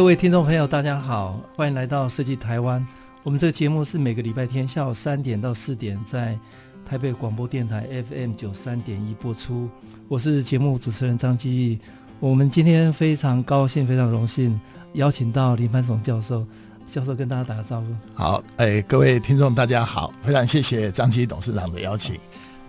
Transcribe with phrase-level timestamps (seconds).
[0.00, 2.84] 各位听众朋友，大家好，欢迎来到设计台湾。
[3.22, 6.38] 我们这个节目是每个礼拜天下午三点到四点在
[6.86, 9.68] 台北广播电台 FM 九三点一播出。
[10.08, 11.78] 我是节目主持人张基义。
[12.18, 14.58] 我们今天非常高兴，非常荣幸
[14.94, 16.46] 邀请到林潘松教授。
[16.86, 17.88] 教授跟大家打个招呼。
[18.14, 22.18] 好，哎，各位听众大家好，非常谢谢张基义董事长的邀请。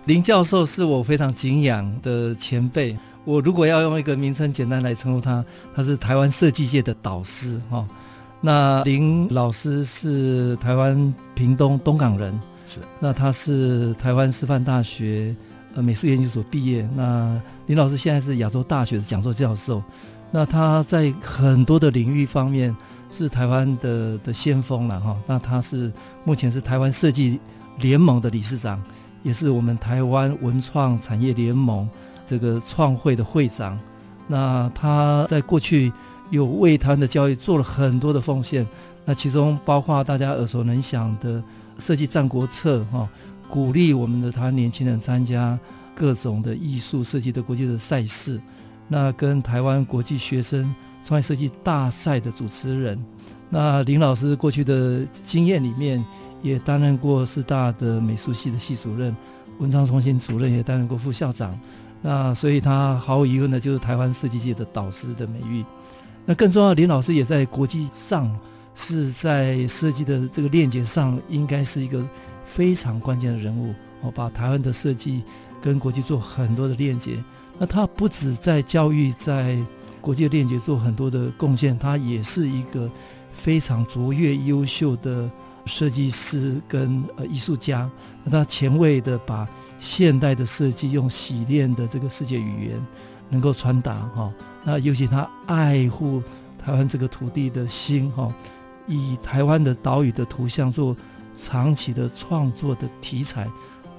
[0.04, 2.94] 林教授是我非常敬仰的前辈。
[3.24, 7.86] 我如果要用一个名称简单来称呼他，他是台湾设计界的导师哈。
[8.40, 12.80] 那林老师是台湾屏东东港人，是。
[12.98, 15.34] 那他是台湾师范大学
[15.74, 16.88] 呃美术研究所毕业。
[16.96, 19.80] 那林老师现在是亚洲大学的讲座教授。
[20.32, 22.74] 那他在很多的领域方面
[23.10, 25.16] 是台湾的的先锋了哈。
[25.28, 25.92] 那他是
[26.24, 27.38] 目前是台湾设计
[27.78, 28.82] 联盟的理事长，
[29.22, 31.88] 也是我们台湾文创产业联盟。
[32.32, 33.78] 这个创会的会长，
[34.26, 35.92] 那他在过去
[36.30, 38.66] 有为台湾的教育做了很多的奉献，
[39.04, 41.44] 那其中包括大家耳熟能详的
[41.78, 43.06] 设计战国策哈，
[43.50, 45.58] 鼓励我们的台湾年轻人参加
[45.94, 48.40] 各种的艺术设计的国际的赛事，
[48.88, 52.98] 那跟台湾国际学生创业设计大赛的主持人，
[53.50, 56.02] 那林老师过去的经验里面
[56.40, 59.14] 也担任过师大的美术系的系主任，
[59.58, 61.54] 文创中心主任，也担任过副校长。
[62.04, 65.64] 那所以他毫无疑问的就是台湾设计界的导师的美誉。
[66.26, 68.28] 那更重要，林老师也在国际上
[68.74, 72.04] 是在设计的这个链接上，应该是一个
[72.44, 73.72] 非常关键的人物。
[74.02, 75.22] 哦，把台湾的设计
[75.60, 77.22] 跟国际做很多的链接。
[77.56, 79.56] 那他不止在教育，在
[80.00, 82.90] 国际的链接做很多的贡献，他也是一个
[83.32, 85.30] 非常卓越、优秀的
[85.66, 87.88] 设计师跟呃艺术家。
[88.24, 89.46] 那他前卫的把。
[89.82, 92.86] 现代的设计用洗练的这个世界语言，
[93.28, 94.32] 能够传达哈。
[94.62, 96.22] 那尤其他爱护
[96.56, 98.32] 台湾这个土地的心哈，
[98.86, 100.96] 以台湾的岛屿的图像做
[101.34, 103.48] 长期的创作的题材，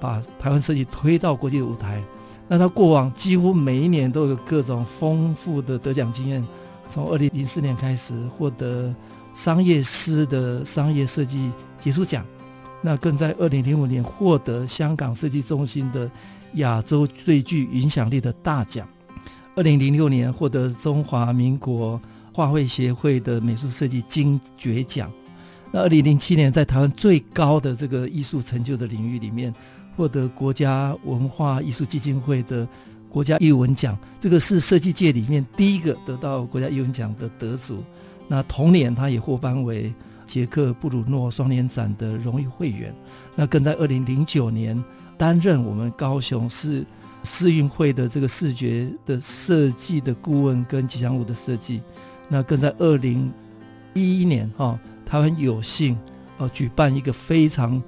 [0.00, 2.02] 把台湾设计推到国际舞台。
[2.48, 6.42] 那他过往几乎每一年都有各种丰富的得奖经验，
[6.88, 8.94] 从二零零四年开始获得
[9.34, 12.24] 商业师的商业设计杰出奖。
[12.86, 16.10] 那更在二零零五年获得香港设计中心的
[16.56, 18.86] 亚洲最具影响力的大奖，
[19.56, 21.98] 二零零六年获得中华民国
[22.30, 25.10] 画会协会的美术设计金爵奖，
[25.72, 29.54] 那二零零七年在台湾最高的这个艺术成就的领域里面，
[29.96, 32.68] 获得国家文化艺术基金会的
[33.08, 37.82] 国家艺文奖，这个是设计界里面第一个得到国家艺文奖的得主。
[38.28, 39.90] 那同年他也获颁为。
[40.26, 42.94] 捷克布鲁诺双年展的荣誉会员，
[43.34, 44.82] 那更在二零零九年
[45.16, 46.84] 担任我们高雄市
[47.22, 51.82] 市运会的这个视觉的设计的顾问跟吉祥物的设计，
[52.28, 53.32] 那更在二零
[53.94, 55.96] 一一年哈，他很有幸
[56.38, 57.82] 呃举办一个非常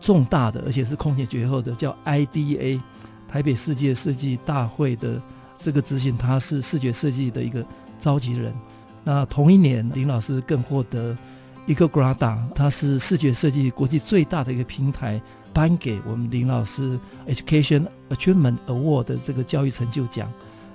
[0.00, 2.80] 重大的，而且是空前绝后的叫 IDA
[3.28, 5.20] 台北世界设计大会的
[5.58, 7.64] 这个执行，他是视觉设计的一个
[7.98, 8.54] 召集人。
[9.04, 11.16] 那同一年，林老师更获得。
[11.66, 15.20] EcoGrada，它是视觉设计国际最大的一个平台，
[15.52, 20.32] 颁给我们林老师 Education Achievement Award 的这个教育成就奖。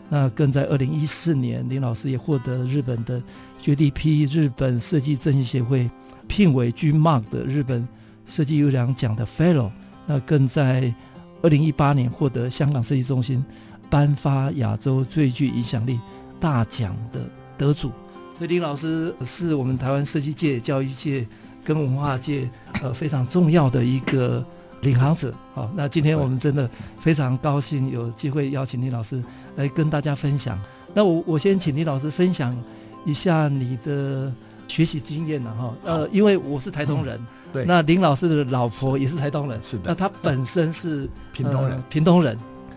[0.09, 3.22] 那更在二零一四年，林老师也获得日本的
[3.63, 5.90] JDP 日本设计振兴协会
[6.28, 7.88] 聘为 G Mark 的日本
[8.25, 9.72] 设计优良奖的 Fellow。
[10.06, 10.94] 那更在
[11.41, 13.42] 二零一八年获得香港设计中心
[13.89, 15.98] 颁发亚洲最具影响力
[16.39, 17.21] 大奖的
[17.57, 17.92] 得主。
[18.41, 21.23] 所以林老师是我们台湾设计界、教育界
[21.63, 22.49] 跟文化界
[22.81, 24.43] 呃非常重要的一个
[24.81, 25.31] 领航者。
[25.53, 26.67] 好，那今天我们真的
[26.99, 29.23] 非常高兴有机会邀请林老师
[29.57, 30.59] 来跟大家分享。
[30.91, 32.57] 那我我先请林老师分享
[33.05, 34.33] 一下你的
[34.67, 35.75] 学习经验了哈。
[35.83, 37.23] 呃，因为我是台东人，
[37.53, 42.35] 对，那林老师的老婆也是台东人，是的，那他本身是屏东人，屏东人。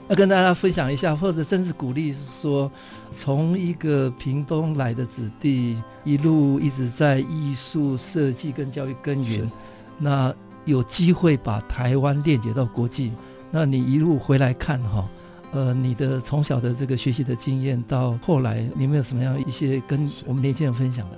[0.09, 2.71] 要跟大家分享一下，或者甚至鼓励说，
[3.11, 9.51] 从一个屏东来的子弟，一路一直在艺术设计跟教育耕耘，
[9.99, 10.35] 那
[10.67, 13.13] 有机会把台湾链接到国际。
[13.51, 15.09] 那你一路回来看哈，
[15.53, 21.17] 呃，你的从小的这个学习的经验，到后来你有没有什么样一些跟我们年轻人分享的？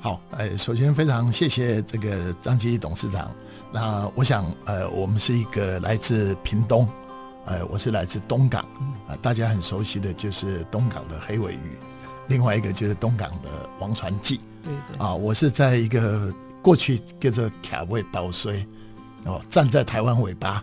[0.00, 3.30] 好，呃，首先非常谢谢这个张基董事长。
[3.72, 6.88] 那我想，呃，我们是一个来自屏东，
[7.46, 11.78] 呃，我是来自东港，啊、呃，大家很熟悉的就是东港的黑尾鱼，
[12.28, 13.48] 另外一个就是东港的
[13.78, 14.40] 王传记。
[14.62, 14.96] 对对。
[14.98, 16.32] 啊、呃，我是在一个
[16.62, 18.66] 过去叫做卡位包水，
[19.24, 20.62] 哦，站在台湾尾巴。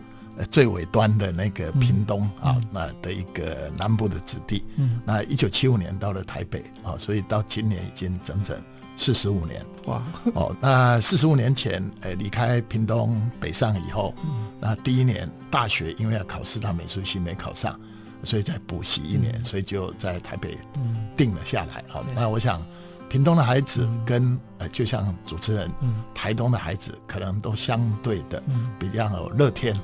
[0.49, 8.59] 最尾端的那个屏东、嗯、啊，那的一个南部的子弟，嗯，那一九七五年到了台北啊，所以到今年已经整整
[9.01, 9.65] 四十五年。
[9.86, 10.03] 哇。
[10.36, 10.56] 哦。
[10.62, 17.77] 那四十五年前，呃，离开屏东北上以后，嗯，那第一年大学因为要考四大美术系没考上，
[18.24, 20.56] 所以再补习一年、嗯，所以就在台北
[21.18, 21.83] 定了下来。
[21.88, 22.62] 好、嗯，那我想。
[23.09, 25.69] 屏东的孩子跟呃，就像主持人，
[26.13, 28.42] 台东的孩子可能都相对的
[28.80, 29.75] 比较乐天，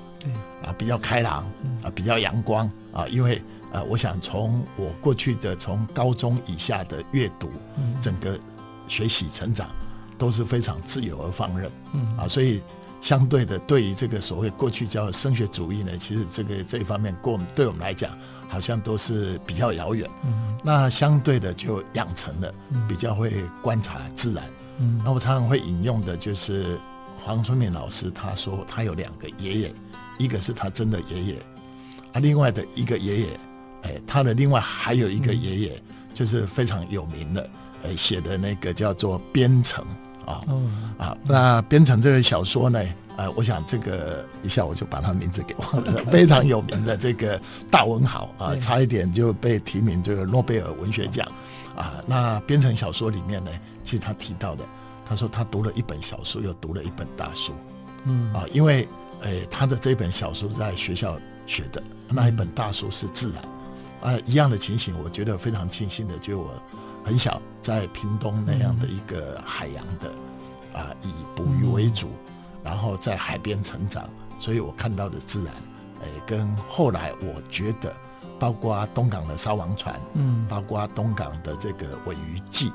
[0.63, 1.43] 啊，比较开朗，
[1.83, 3.41] 啊，比较阳光啊，因为
[3.73, 7.51] 呃，我想从我过去的从高中以下的阅读，
[7.99, 8.39] 整个
[8.87, 9.69] 学习成长
[10.17, 12.17] 都是非常自由而放任，嗯。
[12.17, 12.61] 啊，所以
[13.01, 18.11] 相对的，对于这个所谓过去叫升学主义呢，其实这个这一方面，过我们对我们来讲。
[18.49, 22.49] 好像都是比较遥远，嗯，那相对的就养成了
[22.87, 24.41] 比较会观察自然，
[24.77, 26.79] 嗯，那我常常会引用的就是
[27.25, 29.73] 黄春明老师，他说他有两个爷爷，
[30.17, 31.35] 一个是他真的爷爷，
[32.13, 33.27] 啊，另外的一个爷爷，
[33.81, 35.83] 哎，他的另外还有一个爷爷，
[36.13, 37.49] 就是非常有名的，
[37.83, 39.85] 呃，写的那个叫做《编程》
[40.29, 40.41] 啊，
[40.97, 42.79] 啊，那《编程》这个小说呢？
[43.17, 47.41] 呃，我想这个一下我就把他名字给忘了， 非常有名的这个
[47.71, 51.27] 大文豪啊，差一点就被提名这个诺贝尔文学奖
[51.75, 51.95] 啊。
[52.05, 53.49] 那编程小说里面呢，
[53.83, 54.63] 其实他提到的，
[55.03, 57.53] 他说他读了一本小说，又读了一本大书，
[58.03, 58.87] 嗯啊，因为
[59.21, 66.53] 呃他的这本小说在学校学的，那一本大书是自然啊，一样的情形，我觉得非常庆幸的，就我
[67.07, 72.09] 很小在屏东那样的一个海洋的啊，以捕鱼为主。
[72.63, 74.09] 然后在海边成长，
[74.39, 75.53] 所以我看到的自然，
[76.01, 77.95] 哎，跟后来我觉得，
[78.37, 82.67] 包括东港的烧王船，嗯，包括东港的这个尾鱼祭，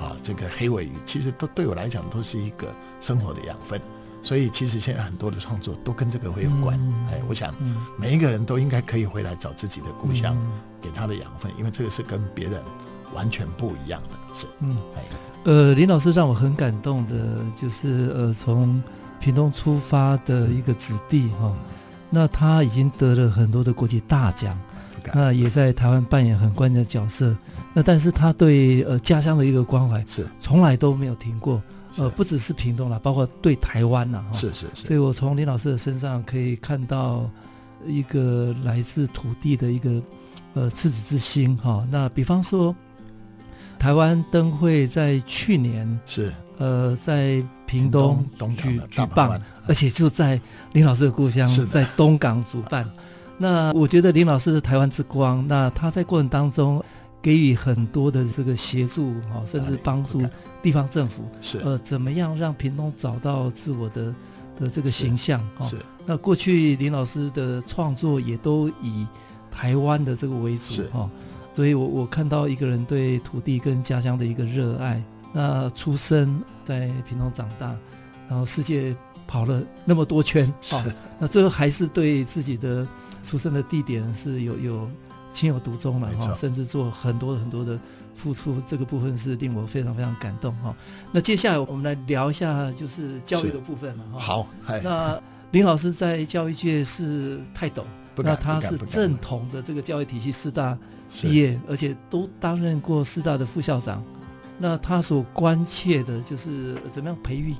[0.00, 3.78] 啊，这个黑尾鱼，其实都对我来讲都是一个生活的养分。
[4.22, 6.80] 所以其实现在很多的创作都跟这个会有关。
[7.12, 7.54] 哎，我想
[7.98, 10.34] 每一个人都应该可以回来找自己的故乡，
[10.80, 12.62] 给他的养分，因为这个是跟别人
[13.12, 14.34] 完全不一样的。
[14.34, 15.02] 是，嗯，哎，
[15.44, 18.82] 呃，林老师让我很感动的，就是呃，从
[19.20, 21.54] 屏东出发的一个子弟哈，
[22.10, 24.58] 那他已经得了很多的国际大奖，
[25.14, 27.36] 那也在台湾扮演很关键的角色。
[27.72, 31.62] 那但是他对呃家乡的一个关怀是从来都没有停过，
[31.96, 34.86] 呃，不只是屏东了，包括对台湾呐，是是是。
[34.86, 37.28] 所以我从林老师的身上可以看到
[37.86, 40.02] 一个来自土地的一个
[40.54, 41.86] 呃赤子之心哈。
[41.90, 42.74] 那比方说，
[43.84, 47.44] 台湾灯会在去年是呃在。
[47.66, 50.38] 屏东举举办，而且就在
[50.74, 52.88] 林老师的故乡，在东港主办。
[53.38, 55.44] 那我觉得林老师是台湾之光。
[55.48, 56.84] 那他在过程当中
[57.22, 60.22] 给予很多的这个协助，哈，甚至帮助
[60.62, 64.14] 地方政府，是呃，怎么样让屏东找到自我的
[64.60, 65.40] 的这个形象？
[65.56, 65.78] 哈，是。
[66.04, 69.06] 那过去林老师的创作也都以
[69.50, 71.10] 台湾的这个为主，哈。
[71.54, 75.02] 所以我我看到一个人对土地跟家乡的一个热爱。
[75.36, 77.74] 那出生在屏东长大，
[78.28, 78.94] 然后世界
[79.26, 80.80] 跑了那么多圈， 好，
[81.18, 82.86] 那最后还是对自己的
[83.20, 84.88] 出生的地点是有有
[85.32, 87.76] 情有独钟了哈，甚至做很多很多的
[88.14, 90.72] 付出，这个部分是令我非常非常感动哈。
[91.10, 94.20] 那接下来我们来聊一下就是教育的部分嘛哈。
[94.20, 94.46] 好，
[94.84, 95.20] 那
[95.50, 97.84] 林老师在教育界是泰斗，
[98.18, 100.76] 那他是正统的这个教育体系师大
[101.20, 104.02] 毕业，而且都担任过师大的副校长。
[104.56, 107.54] 那他所关切的就是怎么样培育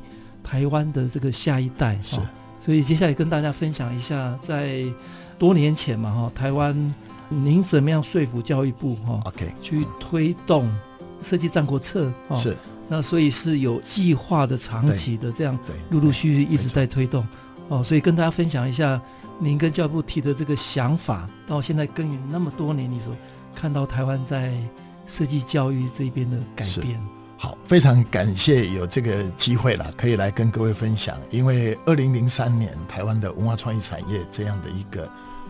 [0.45, 2.21] 台湾的这个下一代，是，
[2.61, 4.85] 所以接下来跟大家分享一下，在
[5.37, 6.95] 多年前嘛，哈，台湾
[7.29, 10.73] 您怎么样说服教育部，哈，OK，去推动
[11.21, 12.57] 设计战国策，是，
[12.89, 15.59] 那所以是有计划的、长期的这样，
[15.91, 17.27] 陆陆续续一直在推动，
[17.69, 19.01] 哦，所以跟大家分享一下
[19.39, 23.15] 您跟教育部提的这个想法，到现在耕耘那么多年，你说
[23.55, 24.55] 看到台湾在。
[25.07, 26.99] 设计教育这边的改变，
[27.37, 31.19] 好，非常感谢有这个机会了，可以来跟各位分享。
[31.29, 35.07] 因为二零零三年台湾的文化创意产业这样的一个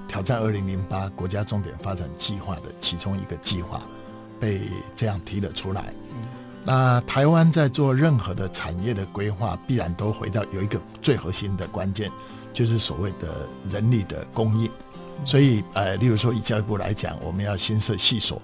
[0.09, 3.81] 挑战二零零八国家重点发展计划的其中一个计划
[4.41, 4.62] 被
[4.97, 5.85] 这样提了出来。
[6.14, 6.29] 嗯、
[6.64, 12.11] 那台湾在做任何的产业的规划，必然都回到有一个最核心的关键，
[12.54, 14.70] 就是所谓的人力的供应。
[15.25, 18.40] 所以呃，例如说以教育部来讲，我们要新设系所，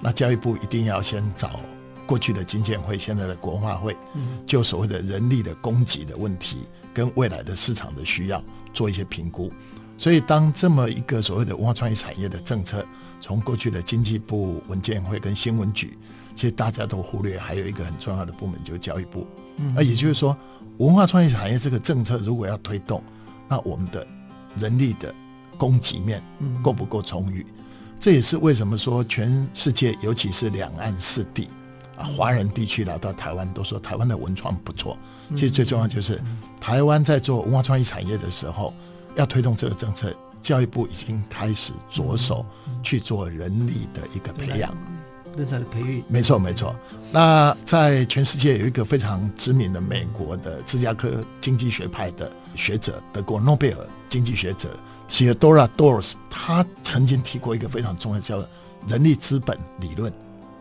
[0.00, 1.60] 那教育部一定要先找
[2.06, 3.96] 过去的经建会、现在的国化会，
[4.46, 8.42] 就所谓的人力的供给的问题跟未来的市场的需要
[8.74, 9.52] 做一些评估。
[9.96, 12.84] 所以当这么一个所谓的文化创意产业的政策，
[13.20, 15.96] 从过去的经济部、文建会跟新闻局，
[16.34, 19.26] 其实大家都忽略，还有一个很重要的部门就是教育部。
[19.74, 20.36] 那也就是说，
[20.78, 23.02] 文化创意产业这个政策如果要推动，
[23.50, 24.06] 那我们的
[24.56, 25.12] 人力的
[25.58, 26.22] 供给面
[26.62, 27.44] 够不够充裕？
[27.98, 31.48] 这也是为什么说全世界，尤其是两岸四地
[31.98, 34.96] 啊，华人地区来到台湾都说台湾的文创不错。
[35.30, 36.18] 其实最重要就是
[36.60, 38.72] 台湾在做文化创意产业的时候，
[39.16, 42.46] 要推动这个政策，教育部已经开始着手
[42.82, 44.72] 去做人力的一个培养。
[45.36, 46.74] 人才的培育，没错没错。
[47.12, 53.78] 那在全世界有一个非常知名的美国的芝加哥经济学派的学者，得过诺贝尔
[54.08, 54.76] 经济学者
[55.08, 58.42] Theodore Dors，他曾经提过一个非常重要的叫
[58.88, 60.12] 人力资本理论。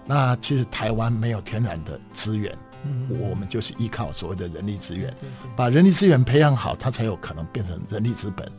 [0.06, 2.58] 那其实台湾没有天然的资源，
[3.10, 5.14] 我们就是依靠所谓的人力资源，
[5.56, 8.52] 把人力资源培养好，它才有可能变成人力资本。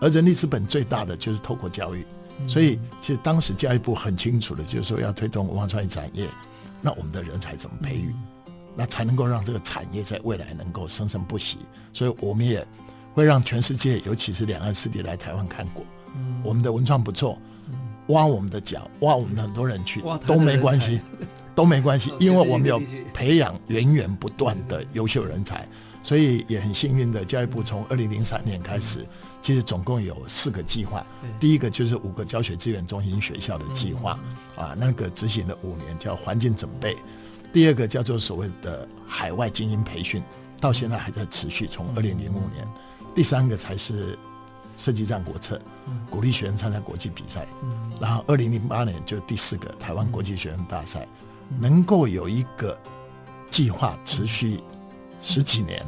[0.00, 2.06] 而人力资本最大的就是透过教育。
[2.48, 6.28] 所以，其实当时教育部很清楚的，就是说要推动文化创意产业，
[6.82, 8.12] 那我们的人才怎么培育，
[8.76, 11.58] 那才能够让这个产业在未来能够生生不息。
[11.92, 12.66] 所以，我们也
[13.12, 15.84] 会让全世界，尤其是两岸四地来台湾看过，
[16.42, 17.38] 我们的文创不错，
[18.08, 21.00] 挖我们的脚，挖我们的很多人去都没关系，
[21.54, 25.66] 都没关系，因为我们有培养源源不断的优秀人才。
[26.02, 29.06] 所以也很幸运的，教育部从二零零三年开始，
[29.40, 31.02] 其实总共有四个计划。
[31.40, 34.20] 第一个就是五个教学资源中心学校的计划，
[34.54, 36.94] 啊，那个执行了五年，叫环境准备。
[37.54, 40.20] 第二个叫做所谓的海外精英培训，
[40.60, 42.66] 到现在还在持续，从二零零五年。
[43.14, 44.18] 第三个才是
[44.76, 45.60] 设计战国策，
[46.10, 47.46] 鼓励学生参加国际比赛。
[48.00, 51.06] 然后二零零八年就第四个台湾国际学生大赛，
[51.60, 52.76] 能够有一个
[53.50, 54.60] 计划持续。
[55.20, 55.80] 十几年，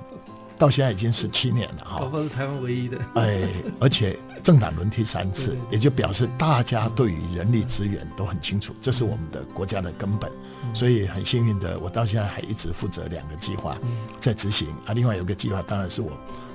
[0.58, 2.00] 到现在已经十七年了哈。
[2.00, 2.98] 宝宝是台湾唯一的。
[3.14, 3.48] 哎，
[3.80, 10.30] 而且政党轮替三次，也就表示大家对于人力资源都很清楚，这是我们的国家的根本。
[10.74, 13.76] 所以很幸运的，我到现在还一直负责两个计划
[14.18, 14.92] 在执行啊。
[14.92, 16.10] 另外有个计划，当然是我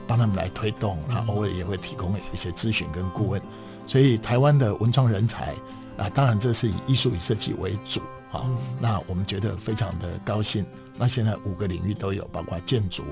[0.06, 3.42] 帮他们来推动，啊，偶尔也会提供一些咨询跟顾问。
[3.88, 5.54] 所以台湾的文创人才
[5.98, 8.02] 啊，当然这是以艺术与设计为主。
[8.32, 10.66] 好，那我们觉得非常的高兴。
[10.96, 13.04] 那现在五个领域都有，包括建筑、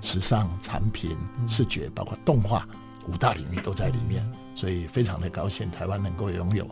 [0.00, 1.16] 时尚、产品、
[1.46, 2.66] 视觉，包括动画，
[3.06, 6.68] 五大领域都在里面，所以非常的高兴，台湾能够拥有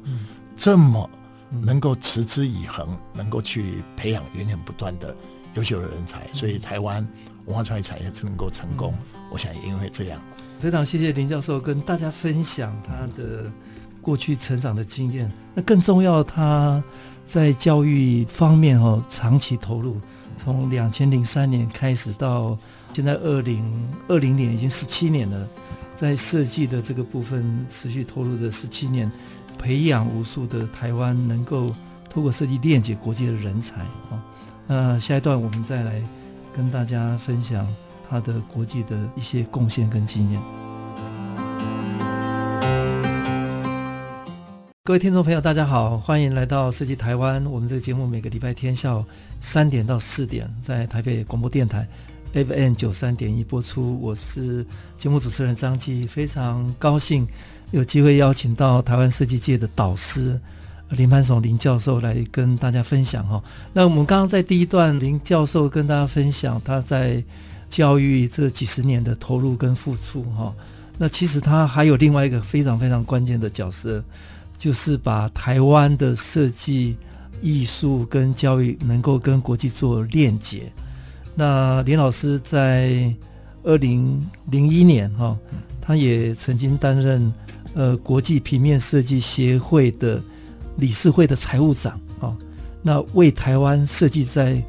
[0.56, 1.08] 这么
[1.48, 5.14] 能够持之以恒，能够去培养源源不断的
[5.54, 7.08] 优秀的人才，所以台湾
[7.44, 8.92] 文化创意产业才能够成功。
[9.30, 10.20] 我想也因为这样，
[10.58, 13.44] 非常谢谢林教授跟大家分享他的
[14.00, 15.30] 过去成长的经验。
[15.54, 16.82] 那更重要，他。
[17.32, 19.96] 在教育方面哦，长期投入，
[20.36, 22.58] 从两千零三年开始到
[22.92, 23.64] 现在二零
[24.06, 25.48] 二零年，已经十七年了。
[25.96, 29.10] 在设计的这个部分持续投入的十七年，
[29.56, 31.74] 培养无数的台湾能够
[32.10, 34.22] 透过设计链接国际的人才啊。
[34.66, 36.02] 那下一段我们再来
[36.54, 37.66] 跟大家分享
[38.10, 40.61] 他的国际的一些贡献跟经验。
[44.84, 47.46] 各位听众朋友，大家好，欢迎来到设计台湾。
[47.46, 49.04] 我们这个节目每个礼拜天下午
[49.38, 51.86] 三点到四点，在台北广播电台
[52.32, 53.96] FM 九三点一播出。
[54.00, 57.24] 我是节目主持人张继，非常高兴
[57.70, 60.36] 有机会邀请到台湾设计界的导师
[60.88, 63.40] 林攀松林教授来跟大家分享哈。
[63.72, 67.22] 那我们刚刚在第一段，林教授跟大家分享他在
[67.68, 70.52] 教育这几十年的投入跟付出哈。
[70.98, 74.02] 那其实他还有另外一个非常非常关键的角色。
[74.62, 76.96] 就是把台湾的设计、
[77.40, 80.70] 艺术跟教育能够跟国际做链接。
[81.34, 83.12] 那林老师在
[83.64, 85.36] 二零零一年哈，
[85.80, 87.34] 他也曾经担任
[87.74, 90.22] 呃国际平面设计协会的
[90.76, 92.32] 理事会的财务长啊。
[92.82, 94.62] 那为台湾设计在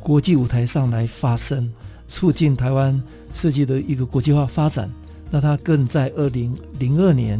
[0.00, 1.70] 国际舞台上来发声，
[2.08, 2.98] 促进台湾
[3.34, 4.90] 设计的一个国际化发展。
[5.30, 7.38] 那他更在二零零二年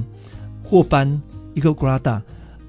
[0.62, 1.18] 获颁。
[1.54, 2.20] 一个 Grada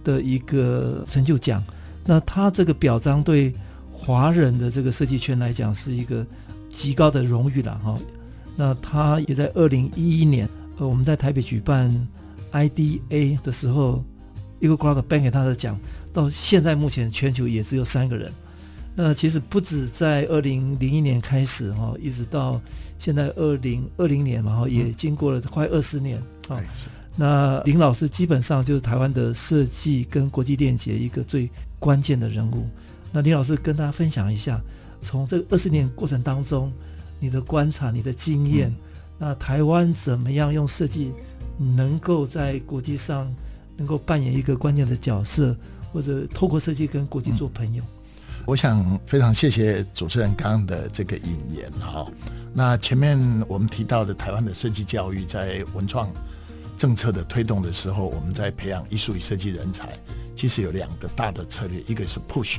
[0.03, 1.63] 的一个成就奖，
[2.05, 3.53] 那他这个表彰对
[3.91, 6.25] 华人的这个设计圈来讲是一个
[6.69, 7.97] 极高的荣誉了哈。
[8.55, 11.91] 那他也在二零一一年，呃，我们在台北举办
[12.53, 14.03] IDA 的时候，
[14.59, 15.77] 一个 Grada 颁给他的奖，
[16.13, 18.31] 到现在目前全球也只有三个人。
[18.95, 22.61] 那其实不止在二零零一年开始哈，一直到
[22.97, 26.61] 现在二零二零年嘛哈，也经过了快二十年啊。
[27.15, 32.67] 那林老师基本上就是台湾的设计跟国际链接一个最关键的人物。
[33.11, 34.59] 那林老师跟大家分享一下，
[35.01, 36.71] 从这二十年过程当中，
[37.19, 38.75] 你的观察、你的经验，嗯、
[39.17, 41.11] 那台湾怎么样用设计
[41.57, 43.33] 能够在国际上
[43.77, 45.55] 能够扮演一个关键的角色，
[45.93, 47.83] 或者透过设计跟国际做朋友？
[47.83, 47.87] 嗯
[48.45, 52.05] 我想非常谢谢主持人刚刚的这个引言哈。
[52.53, 53.17] 那前面
[53.47, 56.11] 我们提到的台湾的设计教育，在文创
[56.75, 59.97] 政策的推动的时候，我们在培养艺术与设计人才，
[60.35, 62.57] 其实有两个大的策略，一个是 push，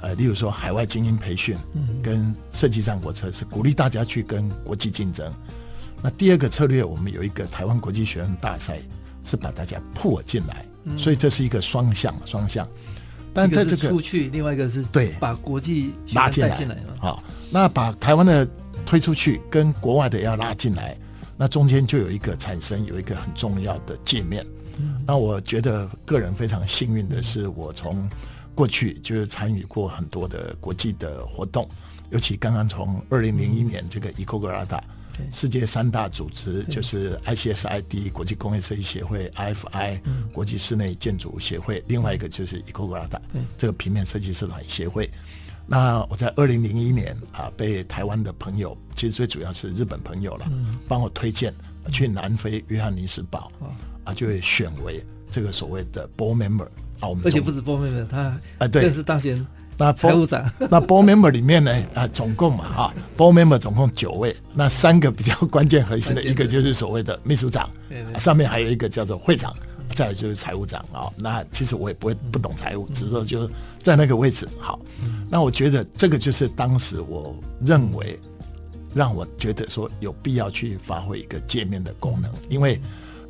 [0.00, 1.56] 呃，例如说海外精英培训，
[2.02, 5.32] 跟设计战国策是鼓励大家去跟国际竞争。
[6.02, 8.80] 那第二个策略，我们有一个台湾国际学院大赛，
[9.22, 10.64] 是把大家 pull 进来，
[10.98, 12.66] 所以这是一个双向双向。
[13.32, 16.94] 但在这个出去，另外一个是对把国际拉进来了。
[16.98, 18.48] 好，那把台湾的
[18.84, 20.98] 推出去，跟国外的要拉进来，
[21.40, 24.44] 那中间就有一个产生有一个很重要的界面。
[25.06, 28.06] 那我觉得个人非常幸运的是，我从
[28.54, 31.66] 过去就是参与过很多的国际的活动，
[32.10, 34.78] 尤其刚刚从二零零一年这个 EcoGrada。
[35.30, 40.00] 世界三大组织就是 ICSID 国际工业设计协会、IFI
[40.32, 43.20] 国际室内建筑协会，另外一个就是 EcoGrada
[43.58, 45.10] 这个平面设计社团协会。
[45.72, 50.50] 那我在二零零一年啊，被台湾的朋友，其实最主要是日本朋友了，
[50.88, 51.54] 帮我推荐
[51.92, 53.52] 去南非约翰尼斯堡
[54.02, 55.00] 啊，就会选为
[55.30, 56.66] 这个所谓的 Board Member
[56.98, 57.06] 啊。
[57.08, 59.46] 我们而且不止 Board Member，他啊对，更是当选。
[59.78, 67.70] 那财务长，那 board member 里面呢啊，总共嘛啊，board member 总共九位，那三个比较关键核心的，一个就是所谓的秘书长，
[68.18, 69.56] 上面还有一个叫做会长，
[69.94, 71.10] 再来就是财务长啊。
[71.16, 73.50] 那其实我也不会不懂财务，只是说就
[73.82, 74.80] 在那个位置好。
[75.28, 78.18] 那我觉得这个就是当时我认为
[78.94, 82.80] 让我觉得说有必要去发挥一个界面的功能，因为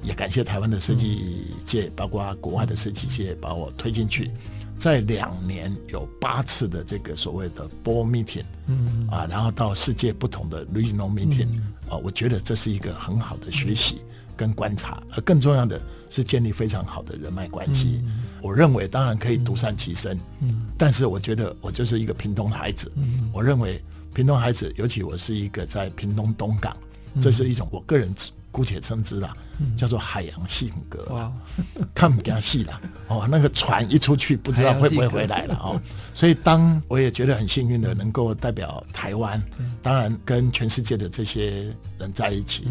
[0.03, 4.31] 也感谢台湾的设计界，包括国外的设计界把我推进去。
[4.79, 14.01] 在两年有八次的这个所谓的 board meeting，嗯啊，然后到世界不同的 regional meeting，啊，我觉得这是一个很好的学习
[14.41, 18.03] 跟观察，而更重要的是建立非常好的人脉关系。
[18.41, 23.79] 我认为当然可以独善其身，嗯，但是我觉得我就是一个屏东的孩子，嗯，我认为
[24.15, 26.75] 屏东孩子，尤其我是一个在屏东东港，
[27.21, 28.15] 这是一种我个人。
[28.53, 29.33] 姑且称之啦，
[29.77, 31.05] 叫做海洋性格。
[31.15, 31.33] 哇，
[31.95, 35.81] 看不见戏了哦，那个船一出去，不知道会不会回来了 哦。
[36.13, 39.41] 所以，当我也觉得很幸运的能够代表台湾，
[39.81, 42.67] 当然跟全世界的这些人在一起。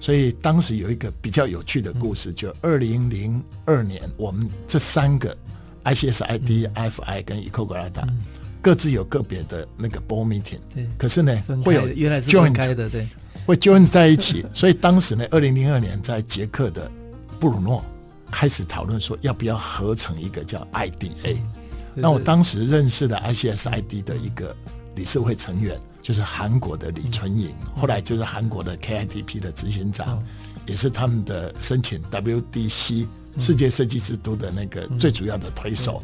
[0.00, 5.36] 所以当时有一个比较有趣的故事，就二零零二年，我们这三个
[5.84, 8.06] ICSID、IFI 跟 EcoGrada
[8.60, 10.58] 各自有个别的那个 board meeting。
[10.74, 13.06] 对，可是呢，会有原来是分开的，对。
[13.46, 16.90] 会 join 在一起， 所以当时呢，二零零二年在捷克的
[17.40, 17.82] 布鲁诺
[18.30, 21.38] 开始讨论说要不要合成一个叫 IDA。
[21.94, 24.54] 那我当时认识的 ICSID 的一个
[24.94, 30.22] 理事会成员就是韩国的李纯颖，后来就是韩国的 KITP 的执行长，
[30.66, 33.06] 也是他们的申请 WDC
[33.38, 36.02] 世界设计之都的那个最主要的推手。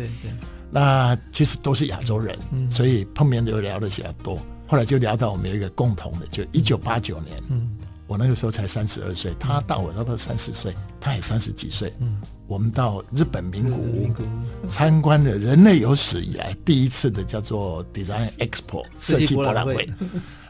[0.71, 2.37] 那其实都是亚洲人，
[2.71, 4.39] 所以碰面就聊的比较多。
[4.67, 7.71] 后来就聊到我们有一个共同的，就一九八九年，嗯，
[8.07, 14.11] 我那个时候才三十二岁，他大我差不多三十岁，他也三十几岁，嗯，我们到日本名古屋
[14.69, 19.89] 参观了人类有史以来第一次的叫做 Design Expo 设计博览会。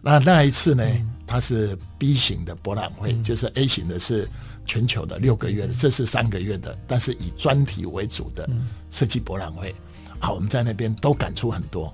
[0.02, 0.84] 那那一次呢，
[1.26, 4.28] 它是 B 型的博览会，就是 A 型的是
[4.66, 8.48] 全球的六个月的，这是三个月的，但是以专题为主的
[8.90, 9.74] 设计博览会。
[10.18, 11.92] 啊，我们在那边都感触很多，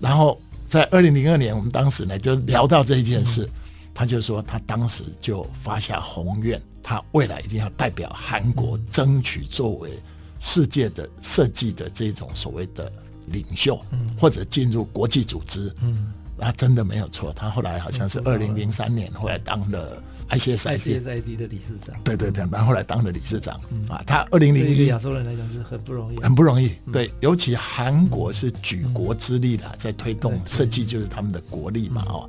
[0.00, 0.40] 然后。
[0.68, 3.48] 在二零零二年，我们当时呢就聊到这一件事，
[3.96, 9.98] 他就说他当时就发下宏愿，他未来一定要代表韩国争取作为
[10.38, 12.92] 世界的设计的这种所谓的
[13.28, 13.80] 领袖，
[14.20, 15.74] 或者进入国际组织。
[15.80, 20.02] 嗯，那真的没有错，他后来好像是二零零三年后来当了。
[20.28, 23.60] ICSID 的理事长，对对对，然后后来当了理事长。
[23.88, 24.02] 啊。
[24.04, 26.72] 他二零零一亚洲人来讲是很不容易，很不容易。
[26.92, 32.04] 对，尤其韩国是举国之力的，在推动设计，就是他们的国力嘛。
[32.08, 32.28] 哦，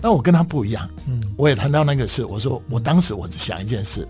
[0.00, 4.06] 那我跟他不一样，嗯，我也谈到那个事，我说我当时我只想一件事。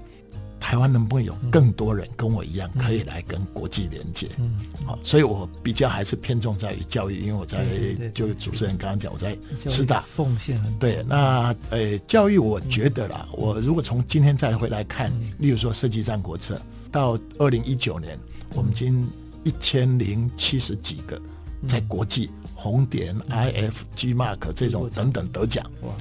[0.60, 4.28] 台湾能不能有更多人跟我一样可以来跟国际连接？
[4.38, 7.64] 嗯，好，所以我比较还是偏重在于教育，因为我在
[8.12, 9.38] 就主持人刚刚讲，我在
[9.72, 10.60] 师大奉献。
[10.80, 18.18] 对，那呃，教育我觉得啦，我如果从今天再回来看，例如说设计战国策，到二零一九年，
[18.52, 19.08] 我们已经
[19.44, 21.22] 一千零七十几个
[21.66, 25.64] 在国际红点、IF、G Mark 这种等等得奖。
[25.82, 25.92] 哇，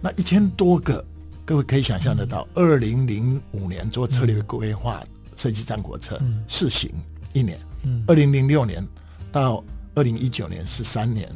[0.00, 1.04] 那一千多个，
[1.44, 5.04] 各位可以想象得到，二零零五年做策略规划
[5.36, 6.90] 设计战国策试行
[7.32, 7.58] 一年，
[8.06, 8.86] 二零零六年
[9.32, 9.62] 到
[9.94, 11.30] 二零一九年十三年，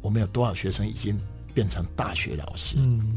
[0.00, 1.18] 我们有多少学生已经
[1.54, 2.76] 变成大学老师？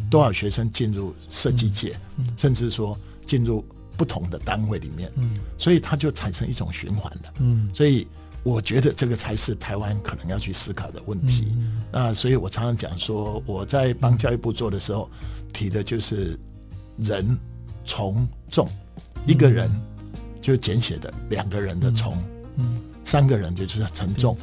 [0.10, 1.96] 多少学生进入设计界，
[2.38, 3.64] 甚至说进入。
[3.96, 8.08] 不同的单位里面，嗯，所以它就产生一种循环了，嗯，所以
[8.44, 11.48] 我觉得这个才是台湾可能要去思考的问题。
[11.58, 15.10] 嗯、那所以我常常讲说，我在帮教育部做的时候，
[15.54, 16.38] 提的就是
[16.98, 17.38] 人
[17.86, 18.68] 从众，
[19.26, 19.72] 一个人
[20.42, 22.18] 就简写的两个人的从，
[22.58, 24.36] 嗯，三个人就就是沉重。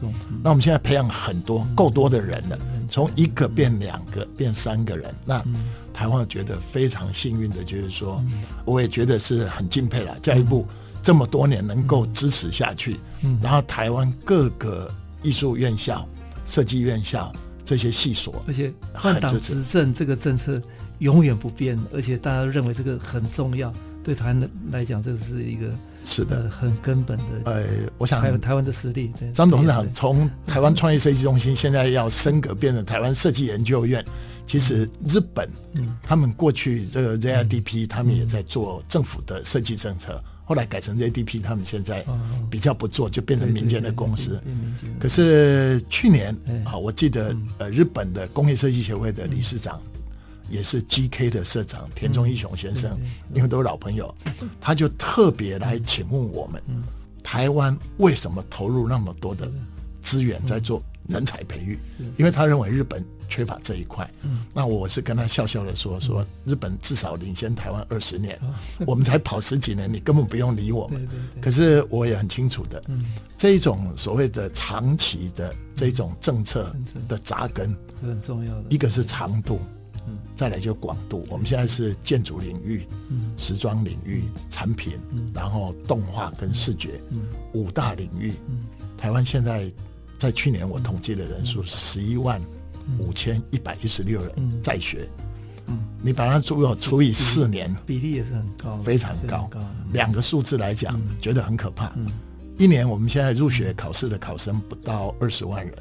[0.42, 2.58] 那我们现在培养很多够多的人了，
[2.88, 5.44] 从一个变两个变三个人，那。
[5.92, 8.24] 台湾觉得非常幸运的，就是说，
[8.64, 10.18] 我也觉得是很敬佩了。
[10.20, 10.66] 教育部
[11.02, 14.90] 这么多年能够支持下去，嗯然后台湾各个
[15.22, 16.06] 艺术院校、
[16.46, 17.32] 设计院校
[17.64, 20.60] 这些系所，而且换党执政这个政策
[20.98, 23.72] 永远不变，而且大家都认为这个很重要，
[24.04, 25.66] 对台湾来讲，这是一个
[26.04, 27.24] 是的很根本的。
[27.44, 27.64] 呃，
[27.96, 29.12] 我想还有台湾的实力。
[29.34, 34.04] 张董事长从台湾创意设计中心现在要升格变成台湾设计研究院。
[34.46, 42.04] 其实日本，嗯他们过去这个 ZIDP，他们也在做政府的设计政策，后来改成 ZDP，他们现在
[42.50, 44.42] 比较不做，就变成民间的公司。
[44.98, 49.80] 可是去年啊，我记得呃，日本的工业设计协会的理事长，
[50.48, 52.98] 也是 GK 的社长田中一雄先生，
[53.32, 54.12] 因为都是老朋友，
[54.60, 56.60] 他就特别来请问我们，
[57.22, 59.48] 台湾为什么投入那么多的
[60.02, 61.78] 资源在做人才培育？
[62.16, 63.04] 因为他认为日本。
[63.30, 68.38] 缺乏这一块，嗯，那我是跟他笑笑的说，说日本至少领先台湾二十年，
[68.86, 71.08] 我们才跑十几年，你根本不用理我们。
[71.40, 72.82] 可是我也很清楚的，
[73.38, 76.74] 这种所谓的长期的这种政策
[77.08, 79.60] 的扎根很重要的，一个是长度，
[80.34, 81.24] 再来就广度。
[81.30, 82.84] 我们现在是建筑领域、
[83.36, 84.98] 时装领域、产品，
[85.32, 87.00] 然后动画跟视觉，
[87.54, 88.34] 五大领域。
[88.98, 89.72] 台湾现在
[90.18, 92.42] 在去年我统计的人数十一万。
[92.98, 95.08] 五千一百一十六人在学，
[95.66, 99.48] 嗯，你把它除除以四年，比例也是很高，非常高。
[99.92, 101.92] 两个数字来讲，觉得很可怕。
[102.58, 105.74] 一年我们现在入学考试的考生不到二十万人，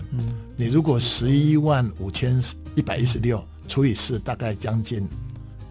[0.56, 2.42] 你如果十一万五千
[2.76, 5.06] 一百一十六除以四，大概将近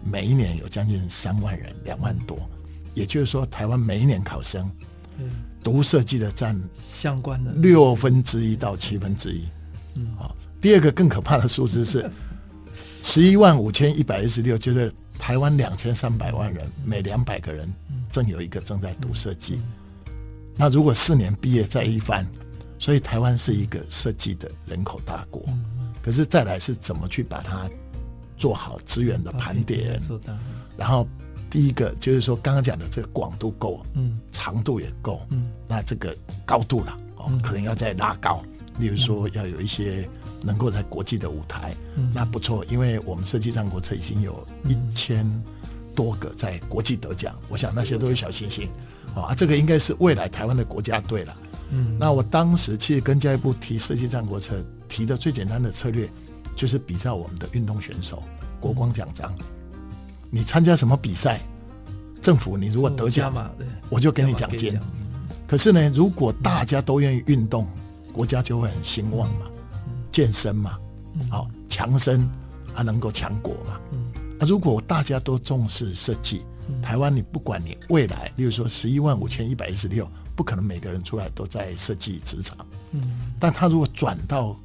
[0.03, 2.37] 每一年有将近三万人，两万多。
[2.93, 4.69] 也就是说，台湾每一年考生，
[5.63, 7.51] 读设计的占相关的。
[7.53, 9.43] 六分之一到七分之一，
[9.95, 10.35] 嗯，好。
[10.61, 12.09] 第二个更可怕的数字是
[13.01, 17.71] 十一万五千一百一十六，就是台湾两千三百万人，每两百个人
[18.11, 19.61] 正有一个正在读设计。
[20.57, 22.27] 那如果四年毕业再一番，
[22.77, 25.41] 所以台湾是一个设计的人口大国。
[26.01, 27.69] 可是再来是怎么去把它
[28.35, 30.01] 做好资源的盘点？
[30.75, 31.07] 然后
[31.49, 36.13] 第一个就是说刚刚讲的这个广度够，嗯，长度也够，嗯，那这个
[36.45, 38.43] 高度了哦，可能要再拉高，
[38.77, 40.05] 例如说要有一些。
[40.41, 45.25] 能够在国际的舞台，嗯、那不错，因为我们设计战国策已经有一千
[45.95, 48.69] 多个在国际得奖，嗯、我想那些都是小星星，
[49.15, 51.35] 嗯、啊，这个应该是未来台湾的国家队了。
[51.71, 56.09] 嗯，那我当时其实跟教育部提设计战国策，提的最简单的策略
[56.55, 58.23] 就是比照我们的运动选手
[58.59, 59.45] 国光奖章，嗯、
[60.29, 61.41] 你参加什么比赛，
[62.21, 63.33] 政府你如果得奖，
[63.89, 64.79] 我就给你奖金。
[65.47, 67.67] 可是呢，如果大家都愿意运动，
[68.13, 69.47] 国家就会很兴旺嘛。
[70.11, 70.77] 健身嘛，
[71.29, 72.29] 好强身
[72.73, 73.79] 还能够强国嘛。
[74.39, 76.43] 那如果大家都重视设计，
[76.81, 82.57] 台湾你不管你未来，例如说十一万五千一百一十六，不可能每个人出来都在设计职场。
[82.91, 84.55] 嗯但他如果转到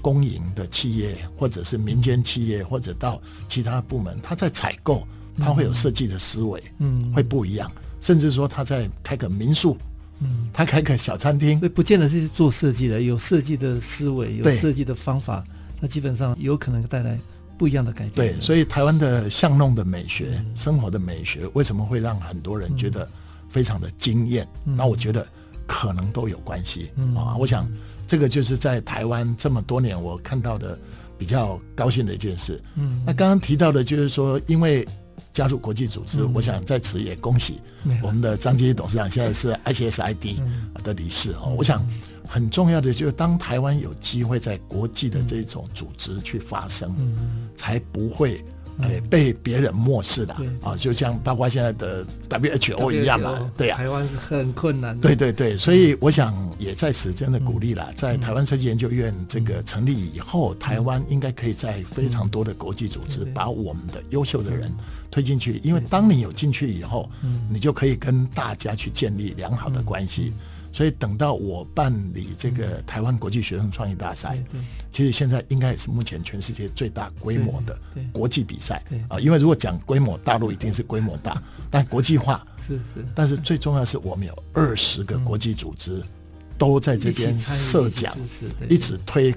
[0.00, 7.70] 公营的企业，或者是民间企业，或者到其他部门，他在采购，他会有设计的思维，嗯，会不一样。
[8.00, 9.76] 甚至说他在开个民宿。
[10.20, 15.44] 嗯，他开个小餐厅，不见得是做设计的，有设计的思维，有设计的方法，
[15.80, 17.18] 那基本上有可能带来
[17.56, 18.14] 不一样的改变。
[18.14, 23.08] 对，所以台湾的巷弄的美学、嗯、生活的美学，为什么会让很多人觉得
[23.48, 24.46] 非常的惊艳？
[24.64, 25.26] 嗯、那我觉得
[25.66, 27.36] 可能都有关系、嗯、啊。
[27.36, 27.70] 我想
[28.06, 30.78] 这个就是在台湾这么多年我看到的
[31.16, 32.60] 比较高兴的一件事。
[32.74, 34.86] 嗯，那刚刚提到的就是说，因为。
[35.38, 37.60] 加入国际组织，嗯、我想在此也恭喜
[38.02, 40.40] 我们的张基董事长，现在是 ICSID
[40.82, 41.42] 的理事哦。
[41.46, 41.86] 嗯、我想
[42.26, 48.44] 很重要的就是，当台湾有机会在国际的这种组织去发声，嗯、才不会
[48.82, 55.08] 哎被别人漠视了啊，就像包括现在的 WHO 一样嘛，对呀，台湾是很困难的。
[55.08, 64.72] 对对对，所以我想也在此真的鼓励了，在台湾设计研究院这个成立以后，台湾应该可以在非常多的国际组织把我们的优秀的人
[65.10, 67.08] 推进去，因为当你有进去以后，
[67.48, 70.32] 你就可以跟大家去建立良好的关系。
[70.72, 74.42] 所以等到我办理这个台湾国际学生创意大赛，
[74.92, 77.76] 其实现在应该也是目前全世界最大规模的
[78.12, 79.18] 国际比赛啊。
[79.18, 83.04] 因为如果讲规模，大陆一定是规模大，但国际化是是。
[83.14, 86.02] 但是最重要是我们有二十个国际组织
[86.56, 88.14] 都在这边设奖，
[88.68, 89.34] 一直推，